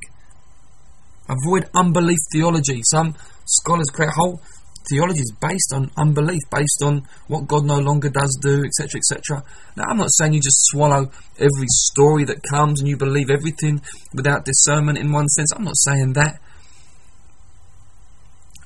Avoid 1.30 1.70
unbelief 1.76 2.18
theology. 2.34 2.82
Some 2.84 3.16
scholars 3.46 3.88
create 3.94 4.12
whole 4.16 4.42
theologies 4.90 5.32
based 5.40 5.72
on 5.74 5.92
unbelief, 5.98 6.42
based 6.52 6.82
on 6.84 7.04
what 7.28 7.48
God 7.48 7.66
no 7.66 7.78
longer 7.78 8.10
does 8.10 8.38
do, 8.42 8.64
etc., 8.64 8.98
etc. 8.98 9.44
Now, 9.78 9.84
I'm 9.90 9.98
not 9.98 10.12
saying 10.12 10.34
you 10.34 10.42
just 10.42 10.66
swallow 10.72 11.12
every 11.38 11.68
story 11.68 12.24
that 12.26 12.42
comes 12.50 12.80
and 12.80 12.90
you 12.90 12.98
believe 12.98 13.30
everything 13.30 13.82
without 14.14 14.46
discernment 14.46 14.98
in 14.98 15.12
one 15.12 15.28
sense. 15.28 15.52
I'm 15.56 15.64
not 15.64 15.78
saying 15.78 16.14
that. 16.14 16.40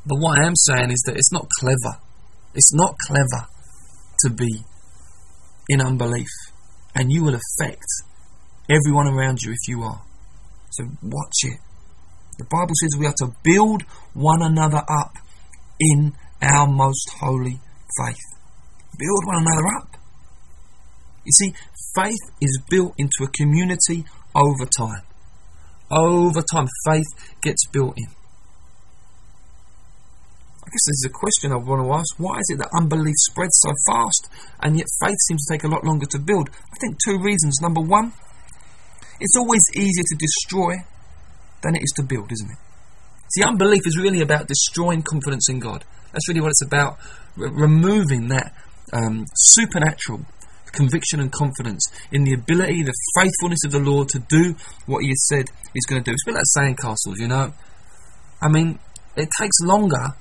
But 0.06 0.20
what 0.20 0.40
I 0.40 0.46
am 0.46 0.56
saying 0.56 0.92
is 0.92 1.02
that 1.06 1.16
it's 1.16 1.32
not 1.32 1.48
clever. 1.60 2.00
It's 2.54 2.74
not 2.74 2.96
clever 3.08 3.48
to 4.26 4.30
be 4.30 4.64
in 5.70 5.82
unbelief. 5.82 6.28
And 6.96 7.12
you 7.12 7.24
will 7.24 7.36
affect 7.36 7.88
everyone 8.70 9.08
around 9.08 9.42
you 9.42 9.52
if 9.52 9.68
you 9.68 9.82
are. 9.82 10.02
So 10.72 10.86
watch 11.02 11.34
it. 11.44 11.60
The 12.38 12.46
Bible 12.46 12.74
says 12.82 12.98
we 12.98 13.06
are 13.06 13.16
to 13.18 13.34
build 13.44 13.84
one 14.14 14.42
another 14.42 14.82
up 14.88 15.18
in 15.80 16.14
our 16.42 16.68
most 16.68 17.12
holy 17.20 17.60
faith. 17.98 18.26
Build 18.98 19.26
one 19.26 19.42
another 19.42 19.68
up. 19.78 19.98
You 21.26 21.32
see, 21.32 21.54
faith 21.96 22.20
is 22.42 22.60
built 22.70 22.94
into 22.98 23.24
a 23.24 23.28
community 23.28 24.06
over 24.36 24.66
time. 24.66 25.04
Over 25.90 26.42
time, 26.42 26.68
faith 26.86 27.08
gets 27.42 27.66
built 27.68 27.94
in. 27.98 28.08
I 30.64 30.68
guess 30.74 30.86
this 30.88 31.06
is 31.06 31.08
a 31.08 31.14
question 31.14 31.52
I 31.52 31.58
want 31.58 31.86
to 31.86 31.94
ask. 31.94 32.16
Why 32.18 32.38
is 32.40 32.50
it 32.50 32.58
that 32.58 32.72
unbelief 32.76 33.16
spreads 33.18 33.60
so 33.62 33.72
fast 33.88 34.28
and 34.62 34.78
yet 34.78 34.88
faith 35.04 35.18
seems 35.28 35.46
to 35.46 35.54
take 35.54 35.64
a 35.64 35.68
lot 35.68 35.84
longer 35.84 36.08
to 36.12 36.20
build? 36.20 36.50
I 36.50 36.78
think 36.82 36.98
two 37.06 37.20
reasons. 37.20 37.60
Number 37.62 37.82
one, 37.82 38.14
it's 39.20 39.38
always 39.38 39.62
easier 39.76 40.04
to 40.08 40.16
destroy 40.16 40.74
than 41.64 41.76
it 41.76 41.82
is 41.84 41.92
to 41.96 42.04
build, 42.04 42.32
isn't 42.32 42.52
it? 42.52 42.58
See, 43.34 43.44
unbelief 43.44 43.82
is 43.86 43.98
really 43.98 44.22
about 44.22 44.48
destroying 44.48 45.02
confidence 45.02 45.50
in 45.50 45.60
God. 45.60 45.84
That's 46.12 46.28
really 46.28 46.42
what 46.42 46.50
it's 46.50 46.64
about. 46.64 46.98
Removing 47.36 48.28
that 48.28 48.54
um, 48.94 49.26
supernatural 49.34 50.22
conviction 50.72 51.20
and 51.20 51.32
confidence 51.32 51.86
in 52.12 52.24
the 52.24 52.34
ability, 52.34 52.84
the 52.84 52.94
faithfulness 53.16 53.64
of 53.66 53.72
the 53.72 53.80
Lord 53.80 54.10
to 54.10 54.20
do 54.20 54.56
what 54.86 55.02
He 55.02 55.10
has 55.10 55.28
said 55.28 55.46
He's 55.74 55.86
going 55.86 56.04
to 56.04 56.12
do. 56.12 56.14
It's 56.14 56.24
a 56.28 56.32
bit 56.32 56.36
like 56.36 56.78
sandcastles, 56.78 57.18
you 57.18 57.28
know. 57.28 57.54
I 58.42 58.50
mean, 58.50 58.78
it 59.16 59.30
takes 59.40 59.58
longer 59.64 60.14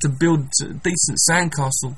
to 0.00 0.08
build 0.08 0.40
a 0.62 0.74
decent 0.74 1.18
sandcastle 1.30 1.96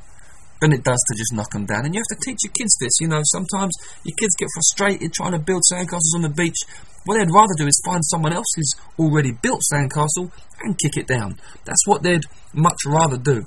than 0.60 0.72
it 0.72 0.84
does 0.84 1.00
to 1.08 1.16
just 1.16 1.32
knock 1.32 1.50
them 1.50 1.66
down. 1.66 1.84
And 1.84 1.94
you 1.94 2.00
have 2.00 2.18
to 2.18 2.24
teach 2.24 2.38
your 2.44 2.52
kids 2.52 2.76
this. 2.80 3.00
You 3.00 3.08
know, 3.08 3.20
sometimes 3.24 3.72
your 4.04 4.14
kids 4.16 4.36
get 4.38 4.48
frustrated 4.54 5.12
trying 5.12 5.32
to 5.32 5.38
build 5.38 5.62
sandcastles 5.72 6.14
on 6.14 6.22
the 6.22 6.28
beach. 6.28 6.56
What 7.04 7.16
they'd 7.16 7.32
rather 7.32 7.54
do 7.56 7.66
is 7.66 7.80
find 7.84 8.04
someone 8.04 8.32
else 8.32 8.46
who's 8.54 8.74
already 8.98 9.32
built 9.32 9.62
sandcastle 9.72 10.30
and 10.62 10.78
kick 10.78 10.96
it 10.96 11.06
down. 11.06 11.40
That's 11.64 11.86
what 11.86 12.02
they'd 12.02 12.24
much 12.52 12.78
rather 12.86 13.16
do. 13.16 13.46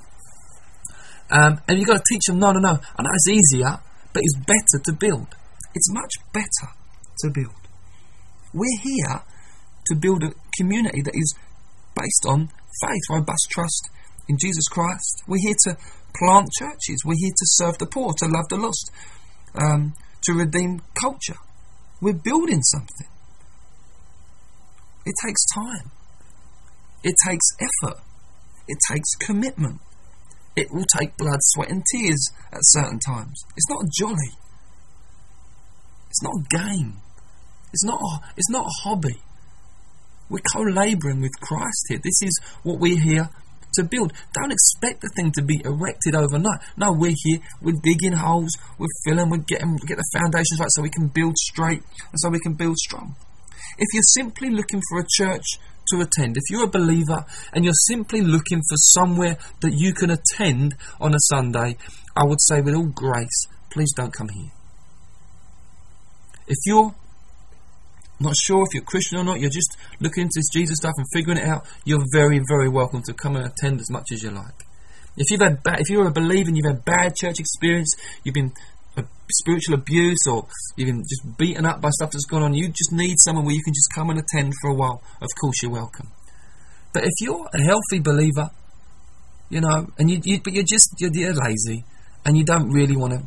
Um, 1.30 1.60
and 1.68 1.78
you've 1.78 1.88
got 1.88 1.98
to 1.98 2.12
teach 2.12 2.26
them, 2.26 2.38
no, 2.38 2.52
no, 2.52 2.60
no. 2.60 2.80
I 2.98 3.02
know 3.02 3.10
it's 3.14 3.28
easier, 3.28 3.78
but 4.12 4.22
it's 4.22 4.36
better 4.36 4.82
to 4.84 4.92
build. 4.92 5.34
It's 5.74 5.92
much 5.92 6.12
better 6.32 6.74
to 7.20 7.30
build. 7.30 7.54
We're 8.52 8.80
here 8.82 9.22
to 9.86 9.94
build 9.96 10.22
a 10.22 10.32
community 10.58 11.02
that 11.02 11.14
is 11.14 11.34
based 11.94 12.26
on 12.26 12.48
faith, 12.82 13.02
robust 13.10 13.48
trust 13.50 13.88
in 14.28 14.36
Jesus 14.40 14.66
Christ. 14.68 15.22
We're 15.26 15.42
here 15.42 15.56
to 15.64 15.76
plant 16.16 16.48
churches. 16.58 17.02
We're 17.04 17.18
here 17.18 17.30
to 17.30 17.46
serve 17.46 17.78
the 17.78 17.86
poor, 17.86 18.12
to 18.18 18.26
love 18.26 18.48
the 18.48 18.56
lost, 18.56 18.90
um, 19.54 19.94
to 20.24 20.32
redeem 20.32 20.80
culture. 21.00 21.38
We're 22.00 22.14
building 22.14 22.62
something. 22.62 23.08
It 25.06 25.14
takes 25.24 25.44
time. 25.54 25.90
It 27.02 27.14
takes 27.28 27.44
effort. 27.60 28.00
It 28.66 28.78
takes 28.90 29.08
commitment. 29.26 29.80
It 30.56 30.68
will 30.70 30.86
take 30.98 31.16
blood, 31.16 31.40
sweat, 31.40 31.70
and 31.70 31.82
tears 31.92 32.30
at 32.52 32.60
certain 32.62 32.98
times. 33.06 33.42
It's 33.56 33.68
not 33.68 33.84
jolly. 33.98 34.32
It's 36.08 36.22
not 36.22 36.32
a 36.32 36.56
game. 36.56 36.98
It's 37.72 37.84
not. 37.84 38.00
A, 38.00 38.20
it's 38.36 38.50
not 38.50 38.64
a 38.64 38.88
hobby. 38.88 39.20
We're 40.30 40.38
co-labouring 40.54 41.20
with 41.20 41.32
Christ 41.40 41.86
here. 41.88 41.98
This 42.02 42.22
is 42.22 42.40
what 42.62 42.78
we're 42.78 43.00
here 43.00 43.28
to 43.74 43.84
build. 43.84 44.12
Don't 44.32 44.52
expect 44.52 45.00
the 45.02 45.10
thing 45.16 45.32
to 45.32 45.42
be 45.42 45.60
erected 45.64 46.14
overnight. 46.14 46.60
No, 46.76 46.92
we're 46.92 47.14
here, 47.14 47.40
we're 47.60 47.80
digging 47.82 48.12
holes, 48.12 48.56
we're 48.78 48.88
filling, 49.04 49.30
we're 49.30 49.44
getting 49.46 49.76
get 49.86 49.96
the 49.98 50.18
foundations 50.18 50.60
right 50.60 50.70
so 50.70 50.82
we 50.82 50.90
can 50.90 51.08
build 51.08 51.36
straight 51.36 51.82
and 51.82 52.16
so 52.16 52.30
we 52.30 52.40
can 52.40 52.54
build 52.54 52.76
strong. 52.78 53.16
If 53.78 53.88
you're 53.92 54.02
simply 54.14 54.50
looking 54.50 54.80
for 54.88 55.00
a 55.00 55.06
church 55.08 55.44
to 55.90 56.00
attend, 56.00 56.36
if 56.36 56.44
you're 56.50 56.64
a 56.64 56.70
believer 56.70 57.24
and 57.52 57.64
you're 57.64 57.74
simply 57.88 58.20
looking 58.20 58.60
for 58.68 58.76
somewhere 58.76 59.36
that 59.60 59.72
you 59.74 59.92
can 59.92 60.10
attend 60.10 60.74
on 61.00 61.14
a 61.14 61.20
Sunday, 61.20 61.76
I 62.16 62.24
would 62.24 62.40
say 62.40 62.60
with 62.60 62.74
all 62.74 62.86
grace, 62.86 63.46
please 63.70 63.92
don't 63.94 64.12
come 64.12 64.28
here. 64.28 64.50
If 66.46 66.58
you're 66.66 66.94
not 68.20 68.34
sure 68.36 68.62
if 68.62 68.74
you're 68.74 68.84
Christian 68.84 69.18
or 69.18 69.24
not, 69.24 69.40
you're 69.40 69.50
just 69.50 69.76
looking 70.00 70.22
into 70.22 70.36
this 70.36 70.48
Jesus 70.52 70.76
stuff 70.76 70.94
and 70.96 71.06
figuring 71.12 71.38
it 71.38 71.48
out, 71.48 71.66
you're 71.84 72.04
very, 72.12 72.40
very 72.48 72.68
welcome 72.68 73.02
to 73.06 73.12
come 73.12 73.36
and 73.36 73.46
attend 73.46 73.80
as 73.80 73.90
much 73.90 74.06
as 74.12 74.22
you 74.22 74.30
like. 74.30 74.54
If 75.16 75.30
you've 75.30 75.40
had 75.40 75.58
if 75.78 75.90
you're 75.90 76.08
a 76.08 76.12
believer 76.12 76.48
and 76.48 76.56
you've 76.56 76.66
had 76.66 76.84
bad 76.84 77.14
church 77.16 77.38
experience, 77.38 77.94
you've 78.24 78.34
been 78.34 78.52
uh, 78.96 79.02
spiritual 79.30 79.74
abuse 79.74 80.18
or 80.28 80.46
you've 80.76 80.88
been 80.88 81.02
just 81.02 81.38
beaten 81.38 81.66
up 81.66 81.80
by 81.80 81.90
stuff 81.90 82.10
that's 82.10 82.26
gone 82.26 82.42
on, 82.42 82.54
you 82.54 82.68
just 82.68 82.92
need 82.92 83.16
someone 83.18 83.44
where 83.44 83.54
you 83.54 83.62
can 83.62 83.74
just 83.74 83.92
come 83.94 84.10
and 84.10 84.18
attend 84.18 84.52
for 84.60 84.70
a 84.70 84.74
while. 84.74 85.02
Of 85.20 85.28
course, 85.40 85.62
you're 85.62 85.72
welcome. 85.72 86.10
But 86.92 87.04
if 87.04 87.12
you're 87.20 87.48
a 87.52 87.62
healthy 87.62 88.00
believer, 88.00 88.50
you 89.50 89.60
know, 89.60 89.86
and 89.98 90.10
you, 90.10 90.20
you 90.24 90.40
but 90.42 90.52
you're 90.52 90.64
just 90.64 90.94
you're, 90.98 91.10
you're 91.12 91.34
lazy 91.34 91.84
and 92.24 92.36
you 92.36 92.44
don't 92.44 92.70
really 92.70 92.96
want 92.96 93.12
to 93.12 93.22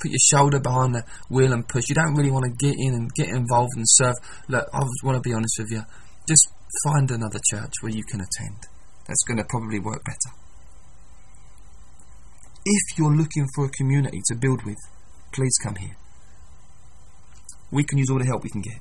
put 0.00 0.10
your 0.10 0.24
shoulder 0.30 0.60
behind 0.60 0.94
the 0.94 1.04
wheel 1.28 1.52
and 1.52 1.66
push. 1.66 1.88
You 1.88 1.94
don't 1.94 2.14
really 2.14 2.30
want 2.30 2.44
to 2.44 2.66
get 2.66 2.76
in 2.78 2.94
and 2.94 3.10
get 3.14 3.28
involved 3.28 3.72
and 3.76 3.84
serve. 3.86 4.14
Look, 4.48 4.66
I 4.72 4.80
want 5.02 5.16
to 5.16 5.28
be 5.28 5.34
honest 5.34 5.56
with 5.58 5.70
you. 5.70 5.82
Just 6.28 6.48
find 6.84 7.10
another 7.10 7.40
church 7.50 7.72
where 7.80 7.92
you 7.92 8.02
can 8.04 8.20
attend. 8.20 8.58
That's 9.06 9.22
going 9.26 9.38
to 9.38 9.44
probably 9.48 9.78
work 9.78 10.02
better. 10.04 10.34
If 12.64 12.98
you're 12.98 13.14
looking 13.14 13.46
for 13.54 13.66
a 13.66 13.70
community 13.70 14.20
to 14.26 14.34
build 14.34 14.64
with, 14.64 14.78
please 15.32 15.54
come 15.62 15.76
here. 15.76 15.96
We 17.70 17.84
can 17.84 17.98
use 17.98 18.08
all 18.10 18.18
the 18.18 18.24
help 18.24 18.42
we 18.42 18.50
can 18.50 18.62
get. 18.62 18.80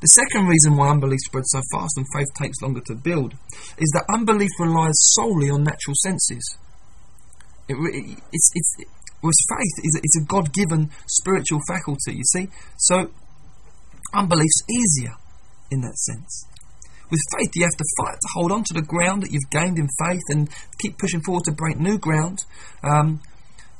The 0.00 0.08
second 0.08 0.46
reason 0.46 0.76
why 0.76 0.90
unbelief 0.90 1.20
spreads 1.24 1.48
so 1.50 1.60
fast 1.72 1.96
and 1.96 2.06
faith 2.14 2.28
takes 2.38 2.60
longer 2.60 2.82
to 2.86 2.94
build 2.94 3.34
is 3.78 3.90
that 3.94 4.04
unbelief 4.12 4.50
relies 4.60 4.94
solely 5.16 5.50
on 5.50 5.64
natural 5.64 5.94
senses. 6.02 6.58
It, 7.68 7.74
it, 7.74 8.18
it's, 8.32 8.50
it's, 8.54 8.76
whereas 9.20 9.40
faith 9.48 9.84
is 9.84 10.00
it's 10.02 10.16
a 10.22 10.24
God 10.26 10.52
given 10.52 10.90
spiritual 11.06 11.60
faculty, 11.68 12.14
you 12.14 12.24
see? 12.24 12.48
So 12.78 13.10
unbelief's 14.12 14.62
easier 14.70 15.14
in 15.70 15.80
that 15.80 15.96
sense. 15.96 16.46
With 17.10 17.20
faith, 17.36 17.50
you 17.54 17.64
have 17.64 17.76
to 17.76 17.84
fight 17.98 18.14
to 18.14 18.28
hold 18.34 18.52
on 18.52 18.64
to 18.64 18.74
the 18.74 18.82
ground 18.82 19.22
that 19.22 19.30
you've 19.30 19.50
gained 19.50 19.78
in 19.78 19.88
faith 20.02 20.22
and 20.30 20.48
keep 20.80 20.98
pushing 20.98 21.20
forward 21.22 21.44
to 21.44 21.52
break 21.52 21.78
new 21.78 21.98
ground. 21.98 22.44
Um, 22.82 23.20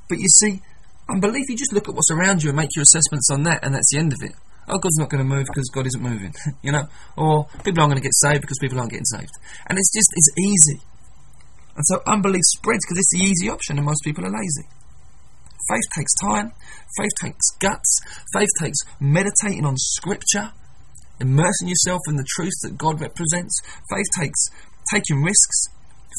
but 0.08 0.18
you 0.18 0.28
see, 0.28 0.60
unbelief, 1.08 1.48
you 1.48 1.56
just 1.56 1.72
look 1.72 1.88
at 1.88 1.94
what's 1.94 2.10
around 2.10 2.42
you 2.42 2.50
and 2.50 2.56
make 2.56 2.76
your 2.76 2.82
assessments 2.82 3.30
on 3.30 3.42
that, 3.44 3.64
and 3.64 3.74
that's 3.74 3.90
the 3.92 3.98
end 3.98 4.12
of 4.12 4.18
it. 4.22 4.32
oh, 4.68 4.78
God's 4.78 4.98
not 4.98 5.08
going 5.08 5.22
to 5.22 5.28
move 5.28 5.46
because 5.46 5.68
God 5.72 5.86
isn't 5.86 6.02
moving, 6.02 6.34
you 6.62 6.72
know, 6.72 6.84
or 7.16 7.46
people 7.64 7.80
aren't 7.80 7.92
going 7.92 8.02
to 8.02 8.06
get 8.06 8.14
saved 8.14 8.40
because 8.42 8.58
people 8.60 8.78
aren't 8.78 8.90
getting 8.90 9.04
saved. 9.06 9.32
And 9.68 9.78
it's 9.78 9.92
just, 9.92 10.10
it's 10.14 10.30
easy. 10.38 10.80
And 11.76 11.84
so 11.86 12.00
unbelief 12.06 12.42
spreads 12.44 12.84
because 12.86 12.98
it's 12.98 13.12
the 13.12 13.24
easy 13.24 13.50
option 13.50 13.78
and 13.78 13.86
most 13.86 14.02
people 14.04 14.24
are 14.24 14.30
lazy. 14.30 14.68
Faith 15.68 15.88
takes 15.96 16.12
time, 16.22 16.52
faith 16.98 17.12
takes 17.20 17.50
guts, 17.58 18.00
faith 18.34 18.50
takes 18.60 18.78
meditating 19.00 19.64
on 19.64 19.76
scripture, 19.76 20.52
immersing 21.20 21.68
yourself 21.68 22.00
in 22.08 22.16
the 22.16 22.26
truth 22.36 22.52
that 22.62 22.76
God 22.76 23.00
represents. 23.00 23.60
Faith 23.90 24.06
takes 24.18 24.38
taking 24.92 25.22
risks, 25.22 25.66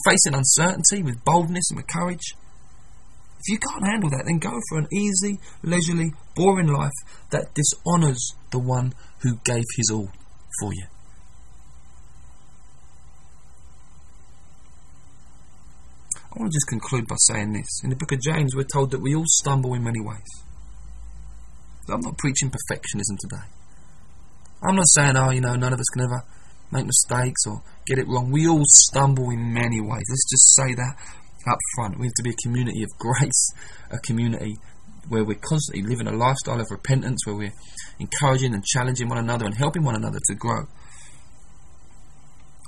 facing 0.05 0.33
uncertainty 0.33 1.03
with 1.03 1.23
boldness 1.23 1.69
and 1.69 1.77
with 1.77 1.87
courage. 1.87 2.35
If 3.39 3.53
you 3.53 3.59
can't 3.59 3.85
handle 3.85 4.09
that, 4.09 4.23
then 4.25 4.39
go 4.39 4.59
for 4.69 4.79
an 4.79 4.87
easy, 4.91 5.39
leisurely, 5.61 6.11
boring 6.35 6.67
life 6.67 6.97
that 7.29 7.53
dishonours 7.53 8.33
the 8.51 8.59
one 8.59 8.93
who 9.19 9.37
gave 9.43 9.63
his 9.77 9.91
all 9.93 10.09
for 10.59 10.73
you. 10.73 10.85
Want 16.45 16.53
to 16.53 16.57
just 16.57 16.67
conclude 16.67 17.07
by 17.07 17.15
saying 17.17 17.53
this. 17.53 17.81
In 17.83 17.89
the 17.89 17.95
book 17.95 18.11
of 18.11 18.21
James, 18.21 18.55
we're 18.55 18.69
told 18.69 18.91
that 18.91 19.01
we 19.01 19.15
all 19.15 19.25
stumble 19.25 19.73
in 19.73 19.83
many 19.83 19.99
ways. 19.99 20.29
I'm 21.89 22.01
not 22.01 22.19
preaching 22.19 22.51
perfectionism 22.51 23.17
today. 23.19 23.49
I'm 24.61 24.75
not 24.75 24.87
saying, 24.89 25.17
oh, 25.17 25.31
you 25.31 25.41
know, 25.41 25.55
none 25.55 25.73
of 25.73 25.79
us 25.79 25.89
can 25.91 26.03
ever 26.03 26.21
make 26.71 26.85
mistakes 26.85 27.41
or 27.47 27.63
get 27.87 27.97
it 27.97 28.07
wrong. 28.07 28.29
We 28.29 28.47
all 28.47 28.61
stumble 28.65 29.31
in 29.31 29.53
many 29.53 29.81
ways. 29.81 30.05
Let's 30.05 30.29
just 30.29 30.53
say 30.53 30.75
that 30.75 30.93
up 31.49 31.57
front. 31.75 31.97
We 31.97 32.05
have 32.05 32.13
to 32.13 32.23
be 32.23 32.29
a 32.29 32.43
community 32.43 32.83
of 32.83 32.89
grace, 32.99 33.49
a 33.89 33.97
community 33.97 34.57
where 35.09 35.23
we're 35.23 35.41
constantly 35.41 35.81
living 35.81 36.05
a 36.07 36.15
lifestyle 36.15 36.61
of 36.61 36.67
repentance, 36.69 37.25
where 37.25 37.35
we're 37.35 37.53
encouraging 37.97 38.53
and 38.53 38.63
challenging 38.63 39.09
one 39.09 39.17
another 39.17 39.45
and 39.45 39.55
helping 39.57 39.83
one 39.83 39.95
another 39.95 40.19
to 40.29 40.35
grow. 40.35 40.61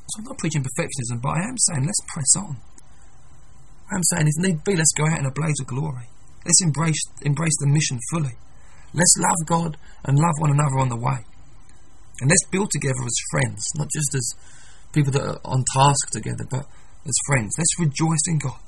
So 0.09 0.19
I'm 0.19 0.25
not 0.25 0.37
preaching 0.39 0.63
perfectionism, 0.63 1.21
but 1.21 1.29
I 1.29 1.47
am 1.47 1.57
saying 1.57 1.85
let's 1.85 2.01
press 2.07 2.35
on. 2.37 2.57
I'm 3.91 4.03
saying 4.03 4.27
if 4.27 4.43
need 4.43 4.63
be, 4.63 4.75
let's 4.75 4.93
go 4.97 5.05
out 5.05 5.19
in 5.19 5.25
a 5.25 5.31
blaze 5.31 5.59
of 5.61 5.67
glory. 5.67 6.09
Let's 6.45 6.61
embrace 6.63 7.01
embrace 7.21 7.57
the 7.59 7.67
mission 7.67 7.99
fully. 8.11 8.35
Let's 8.93 9.15
love 9.19 9.47
God 9.47 9.77
and 10.05 10.17
love 10.17 10.35
one 10.39 10.51
another 10.51 10.79
on 10.79 10.89
the 10.89 10.97
way. 10.97 11.25
And 12.19 12.29
let's 12.29 12.45
build 12.51 12.71
together 12.71 13.03
as 13.05 13.15
friends, 13.31 13.65
not 13.75 13.89
just 13.93 14.15
as 14.15 14.33
people 14.93 15.11
that 15.11 15.21
are 15.21 15.39
on 15.45 15.63
task 15.73 16.11
together, 16.11 16.45
but 16.49 16.65
as 17.05 17.15
friends. 17.27 17.55
Let's 17.57 17.79
rejoice 17.79 18.23
in 18.27 18.39
God. 18.39 18.59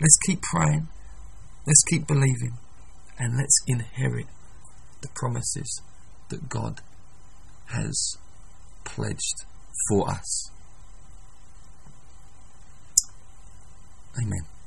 Let's 0.00 0.18
keep 0.26 0.42
praying. 0.42 0.88
Let's 1.66 1.84
keep 1.88 2.06
believing. 2.06 2.58
And 3.18 3.36
let's 3.36 3.56
inherit 3.66 4.26
the 5.02 5.08
promises 5.14 5.82
that 6.30 6.48
God 6.48 6.80
has 7.66 8.16
pledged 8.84 9.44
for 9.88 10.10
us. 10.10 10.50
Amen. 14.18 14.59